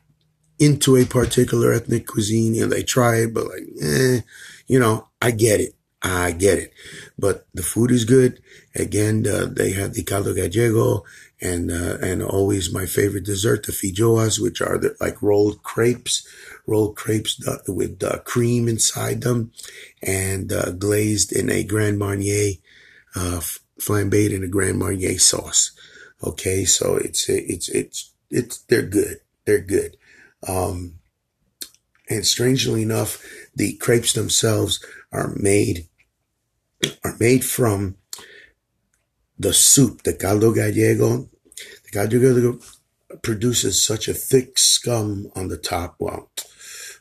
into 0.60 0.96
a 0.96 1.06
particular 1.06 1.74
ethnic 1.74 2.08
cuisine 2.08 2.62
and 2.62 2.72
they 2.72 2.84
try 2.84 3.18
it, 3.18 3.34
but 3.34 3.48
like, 3.48 3.64
eh, 3.82 4.20
you 4.68 4.80
know, 4.80 5.08
I 5.22 5.32
get 5.32 5.60
it. 5.60 5.76
I 6.02 6.32
get 6.32 6.60
it. 6.60 6.74
But 7.18 7.48
the 7.54 7.64
food 7.64 7.92
is 7.92 8.06
good. 8.06 8.42
Again, 8.76 9.26
uh, 9.28 9.48
they 9.52 9.72
have 9.72 9.94
the 9.94 10.04
caldo 10.04 10.34
gallego 10.36 11.04
and, 11.42 11.72
uh, 11.72 11.98
and 12.02 12.22
always 12.22 12.72
my 12.72 12.86
favorite 12.86 13.26
dessert, 13.26 13.66
the 13.66 13.72
filloas, 13.72 14.40
which 14.40 14.62
are 14.62 14.78
the, 14.78 14.96
like 15.02 15.22
rolled 15.22 15.64
crepes, 15.64 16.28
rolled 16.68 16.96
crepes 16.96 17.40
with 17.68 18.04
uh, 18.04 18.20
cream 18.20 18.68
inside 18.68 19.22
them 19.22 19.52
and 20.02 20.52
uh, 20.52 20.72
glazed 20.72 21.32
in 21.32 21.50
a 21.50 21.64
Grand 21.64 22.00
Marnier, 22.00 22.54
uh, 23.16 23.42
flambéed 23.80 24.32
in 24.34 24.44
a 24.44 24.48
Grand 24.48 24.80
Marnier 24.80 25.20
sauce. 25.20 25.72
Okay. 26.24 26.66
So 26.66 26.96
it's, 26.96 27.30
it's, 27.30 27.70
it's, 27.70 28.12
it's, 28.30 28.58
they're 28.64 28.82
good. 28.82 29.18
They're 29.46 29.60
good. 29.60 29.98
Um, 30.48 30.96
and 32.10 32.26
strangely 32.26 32.84
enough, 32.84 33.24
the 33.56 33.74
crepes 33.78 34.14
themselves 34.14 34.84
are 35.12 35.34
made 35.36 35.88
are 37.04 37.16
made 37.20 37.44
from 37.44 37.96
the 39.40 39.54
soup, 39.54 40.04
the 40.04 40.14
caldo 40.14 40.54
gallego. 40.54 41.30
The 41.84 41.92
caldo 41.92 42.20
gallego 42.20 42.60
produces 43.24 43.84
such 43.84 44.08
a 44.08 44.14
thick 44.14 44.60
scum 44.60 45.32
on 45.36 45.48
the 45.48 45.58
top. 45.58 45.96
Well, 46.00 46.30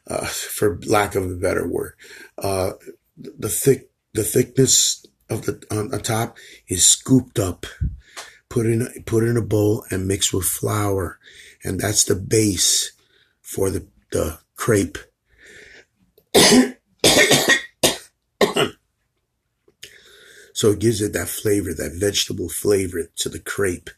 uh, 0.07 0.27
for 0.27 0.79
lack 0.87 1.15
of 1.15 1.31
a 1.31 1.37
better 1.37 1.67
word, 1.67 1.95
uh, 2.39 2.73
the 3.17 3.49
thick 3.49 3.91
the 4.13 4.25
thickness 4.25 5.07
of 5.31 5.47
the 5.47 5.63
on 5.71 5.89
the 5.89 5.99
top 5.99 6.37
is 6.69 6.85
scooped 6.85 7.39
up, 7.39 7.67
put 8.49 8.67
in 8.67 8.89
put 9.07 9.25
in 9.25 9.37
a 9.37 9.43
bowl 9.43 9.85
and 9.91 10.09
mixed 10.09 10.33
with 10.33 10.45
flour, 10.45 11.19
and 11.63 11.81
that's 11.81 12.05
the 12.05 12.17
base 12.17 12.93
for 13.41 13.71
the 13.71 13.87
the 14.13 14.39
crepe. 14.57 14.99
So 20.55 20.71
it 20.71 20.79
gives 20.79 21.03
it 21.03 21.13
that 21.13 21.29
flavor, 21.29 21.75
that 21.75 21.95
vegetable 21.95 22.49
flavor 22.49 23.11
to 23.17 23.29
the 23.29 23.41
crepe. 23.41 23.91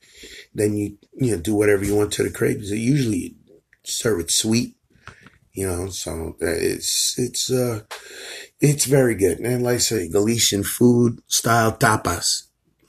Then 0.55 0.75
you, 0.75 0.97
you 1.13 1.33
know, 1.33 1.41
do 1.41 1.55
whatever 1.55 1.85
you 1.85 1.95
want 1.95 2.13
to 2.15 2.23
the 2.23 2.31
crepe. 2.31 2.61
Usually 2.63 3.37
serve 3.85 4.21
it 4.21 4.31
sweet, 4.31 4.75
you 5.57 5.67
know, 5.67 5.89
so 5.89 6.37
it's, 6.39 7.19
it's, 7.19 7.51
uh, 7.51 7.81
it's 8.61 8.85
very 8.85 9.15
good. 9.15 9.41
And 9.41 9.65
like 9.65 9.77
I 9.77 9.79
say, 9.79 10.09
Galician 10.09 10.63
food 10.63 11.21
style 11.27 11.73
tapas. 11.73 12.43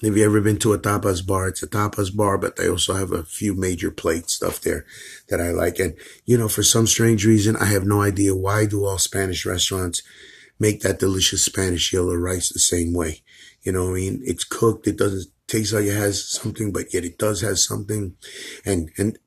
Have 0.03 0.15
you 0.15 0.25
ever 0.25 0.41
been 0.41 0.59
to 0.59 0.73
a 0.73 0.79
tapas 0.79 1.25
bar? 1.25 1.47
It's 1.47 1.63
a 1.63 1.67
tapas 1.67 2.15
bar, 2.15 2.37
but 2.37 2.57
they 2.57 2.69
also 2.69 2.93
have 2.93 3.11
a 3.11 3.23
few 3.23 3.55
major 3.55 3.89
plate 3.89 4.29
stuff 4.29 4.59
there 4.61 4.85
that 5.29 5.39
I 5.39 5.51
like. 5.51 5.79
And, 5.79 5.95
you 6.25 6.37
know, 6.37 6.49
for 6.49 6.61
some 6.61 6.85
strange 6.85 7.25
reason, 7.25 7.55
I 7.55 7.65
have 7.65 7.85
no 7.85 8.01
idea 8.01 8.35
why 8.35 8.65
do 8.65 8.85
all 8.85 8.99
Spanish 8.99 9.45
restaurants 9.45 10.03
make 10.59 10.81
that 10.81 10.99
delicious 10.99 11.45
Spanish 11.45 11.93
yellow 11.93 12.15
rice 12.15 12.49
the 12.49 12.59
same 12.59 12.93
way. 12.93 13.23
You 13.63 13.71
know 13.71 13.89
I 13.89 13.93
mean? 13.93 14.21
It's 14.23 14.43
cooked. 14.43 14.87
It 14.87 14.97
doesn't 14.97 15.27
taste 15.47 15.73
like 15.73 15.85
it 15.85 15.95
has 15.95 16.29
something, 16.29 16.73
but 16.73 16.93
yet 16.93 17.05
it 17.05 17.17
does 17.17 17.41
have 17.41 17.59
something. 17.59 18.15
And, 18.65 18.91
and 18.97 19.17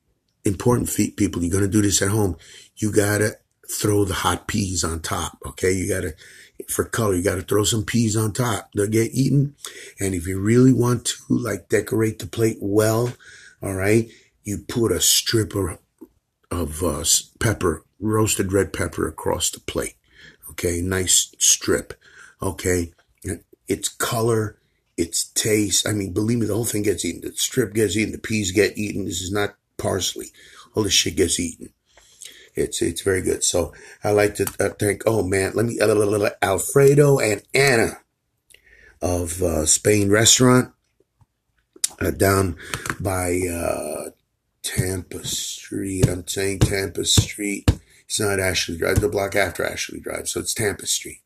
important 0.45 0.89
feet 0.89 1.17
people, 1.17 1.41
you're 1.41 1.51
going 1.51 1.63
to 1.63 1.69
do 1.69 1.81
this 1.81 2.01
at 2.01 2.09
home. 2.09 2.37
You 2.77 2.91
got 2.91 3.19
to 3.19 3.37
throw 3.69 4.05
the 4.05 4.13
hot 4.13 4.47
peas 4.47 4.83
on 4.83 5.01
top. 5.01 5.37
Okay. 5.45 5.71
You 5.71 5.87
got 5.87 6.01
to, 6.01 6.13
for 6.67 6.83
color, 6.83 7.15
you 7.15 7.23
got 7.23 7.35
to 7.35 7.41
throw 7.41 7.63
some 7.63 7.83
peas 7.83 8.15
on 8.17 8.33
top. 8.33 8.69
They'll 8.73 8.87
get 8.87 9.13
eaten. 9.13 9.55
And 9.99 10.13
if 10.13 10.27
you 10.27 10.39
really 10.39 10.73
want 10.73 11.05
to 11.05 11.15
like 11.29 11.69
decorate 11.69 12.19
the 12.19 12.27
plate 12.27 12.57
well, 12.59 13.13
all 13.61 13.75
right, 13.75 14.09
you 14.43 14.57
put 14.57 14.91
a 14.91 14.99
strip 14.99 15.55
of, 15.55 15.77
of 16.49 16.83
uh, 16.83 17.03
pepper, 17.39 17.83
roasted 17.99 18.51
red 18.51 18.73
pepper 18.73 19.07
across 19.07 19.49
the 19.51 19.59
plate. 19.59 19.95
Okay. 20.51 20.81
Nice 20.81 21.33
strip. 21.37 21.93
Okay 22.41 22.91
its 23.71 23.87
color, 23.87 24.57
its 24.97 25.25
taste. 25.29 25.87
I 25.87 25.93
mean, 25.93 26.11
believe 26.11 26.39
me, 26.39 26.45
the 26.45 26.53
whole 26.53 26.65
thing 26.65 26.83
gets 26.83 27.05
eaten. 27.05 27.21
The 27.21 27.35
strip 27.35 27.73
gets 27.73 27.95
eaten. 27.95 28.11
The 28.11 28.19
peas 28.19 28.51
get 28.51 28.77
eaten. 28.77 29.05
This 29.05 29.21
is 29.21 29.31
not 29.31 29.55
parsley. 29.81 30.27
All 30.73 30.83
this 30.83 30.93
shit 30.93 31.17
gets 31.17 31.39
eaten. 31.39 31.69
It's 32.55 32.81
it's 32.81 33.01
very 33.01 33.21
good. 33.21 33.43
So 33.43 33.73
I 34.03 34.11
like 34.11 34.35
to 34.35 34.45
uh, 34.59 34.69
thank. 34.69 35.03
Oh 35.05 35.23
man, 35.23 35.53
let 35.55 35.65
me 35.65 35.79
uh, 35.79 36.29
Alfredo 36.41 37.19
and 37.19 37.41
Anna 37.53 37.99
of 39.01 39.41
uh, 39.41 39.65
Spain 39.65 40.09
Restaurant 40.09 40.73
uh, 41.99 42.11
down 42.11 42.57
by 42.99 43.39
uh, 43.51 44.11
Tampa 44.63 45.25
Street. 45.25 46.07
I'm 46.07 46.27
saying 46.27 46.59
Tampa 46.59 47.05
Street. 47.05 47.71
It's 48.05 48.19
not 48.19 48.39
Ashley 48.39 48.77
Drive. 48.77 48.99
The 48.99 49.09
block 49.09 49.35
after 49.35 49.65
Ashley 49.65 49.99
Drive, 49.99 50.27
so 50.27 50.41
it's 50.41 50.53
Tampa 50.53 50.85
Street. 50.85 51.21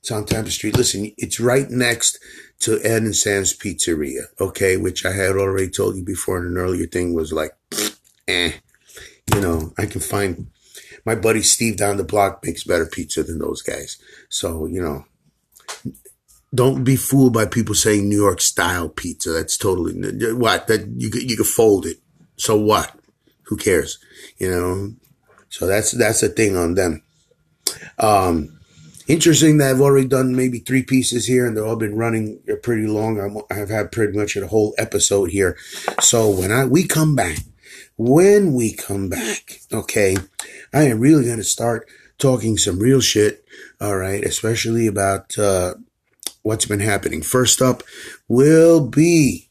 It's 0.00 0.10
on 0.10 0.26
Tampa 0.26 0.50
Street. 0.50 0.76
Listen, 0.76 1.12
it's 1.16 1.40
right 1.40 1.68
next 1.70 2.18
to 2.60 2.80
Ed 2.82 3.02
and 3.02 3.16
Sam's 3.16 3.56
Pizzeria, 3.56 4.26
okay, 4.40 4.76
which 4.76 5.04
I 5.04 5.12
had 5.12 5.36
already 5.36 5.70
told 5.70 5.96
you 5.96 6.04
before 6.04 6.38
in 6.38 6.46
an 6.46 6.58
earlier 6.58 6.86
thing 6.86 7.14
was 7.14 7.32
like, 7.32 7.52
eh. 8.28 8.52
You 9.34 9.40
know, 9.40 9.72
I 9.78 9.86
can 9.86 10.00
find 10.00 10.46
my 11.04 11.14
buddy 11.14 11.42
Steve 11.42 11.76
down 11.76 11.96
the 11.96 12.04
block 12.04 12.44
makes 12.44 12.64
better 12.64 12.86
pizza 12.86 13.22
than 13.22 13.38
those 13.38 13.62
guys. 13.62 13.98
So, 14.28 14.66
you 14.66 14.82
know, 14.82 15.04
don't 16.54 16.84
be 16.84 16.96
fooled 16.96 17.34
by 17.34 17.46
people 17.46 17.74
saying 17.74 18.08
New 18.08 18.16
York 18.20 18.40
style 18.40 18.88
pizza. 18.88 19.30
That's 19.30 19.56
totally 19.56 19.94
what 20.32 20.66
that 20.68 20.86
you 20.86 21.10
you 21.14 21.36
could 21.36 21.46
fold 21.46 21.86
it. 21.86 21.98
So 22.36 22.56
what? 22.56 22.94
Who 23.44 23.56
cares? 23.56 23.98
You 24.38 24.50
know? 24.50 24.94
So 25.50 25.66
that's, 25.66 25.92
that's 25.92 26.20
the 26.20 26.28
thing 26.28 26.56
on 26.56 26.74
them. 26.74 27.02
Um, 27.98 28.58
Interesting 29.08 29.56
that 29.56 29.70
I've 29.70 29.80
already 29.80 30.06
done 30.06 30.36
maybe 30.36 30.58
three 30.58 30.82
pieces 30.82 31.26
here 31.26 31.46
and 31.46 31.56
they've 31.56 31.64
all 31.64 31.76
been 31.76 31.96
running 31.96 32.40
pretty 32.62 32.86
long. 32.86 33.18
I'm, 33.18 33.38
I've 33.50 33.70
had 33.70 33.90
pretty 33.90 34.16
much 34.16 34.36
a 34.36 34.46
whole 34.46 34.74
episode 34.76 35.30
here. 35.30 35.56
So 36.02 36.28
when 36.28 36.52
I, 36.52 36.66
we 36.66 36.86
come 36.86 37.16
back, 37.16 37.38
when 37.98 38.54
we 38.54 38.72
come 38.72 39.08
back, 39.08 39.60
okay, 39.72 40.16
I 40.72 40.84
am 40.84 41.00
really 41.00 41.24
going 41.24 41.38
to 41.38 41.44
start 41.44 41.88
talking 42.16 42.56
some 42.56 42.78
real 42.78 43.00
shit. 43.00 43.44
All 43.80 43.96
right. 43.96 44.24
Especially 44.24 44.86
about, 44.86 45.36
uh, 45.38 45.74
what's 46.42 46.66
been 46.66 46.80
happening. 46.80 47.22
First 47.22 47.60
up 47.60 47.82
will 48.28 48.86
be 48.86 49.50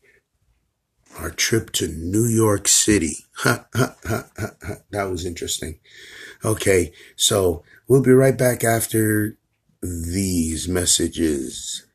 our 1.19 1.29
trip 1.29 1.71
to 1.73 1.87
New 1.87 2.25
York 2.25 2.67
City. 2.67 3.17
Ha, 3.39 3.65
ha, 3.73 3.95
ha, 4.05 4.25
that 4.91 5.09
was 5.09 5.25
interesting. 5.25 5.79
Okay. 6.45 6.93
So 7.15 7.63
we'll 7.87 8.01
be 8.01 8.11
right 8.11 8.37
back 8.37 8.63
after 8.63 9.37
these 9.81 10.67
messages. 10.67 11.86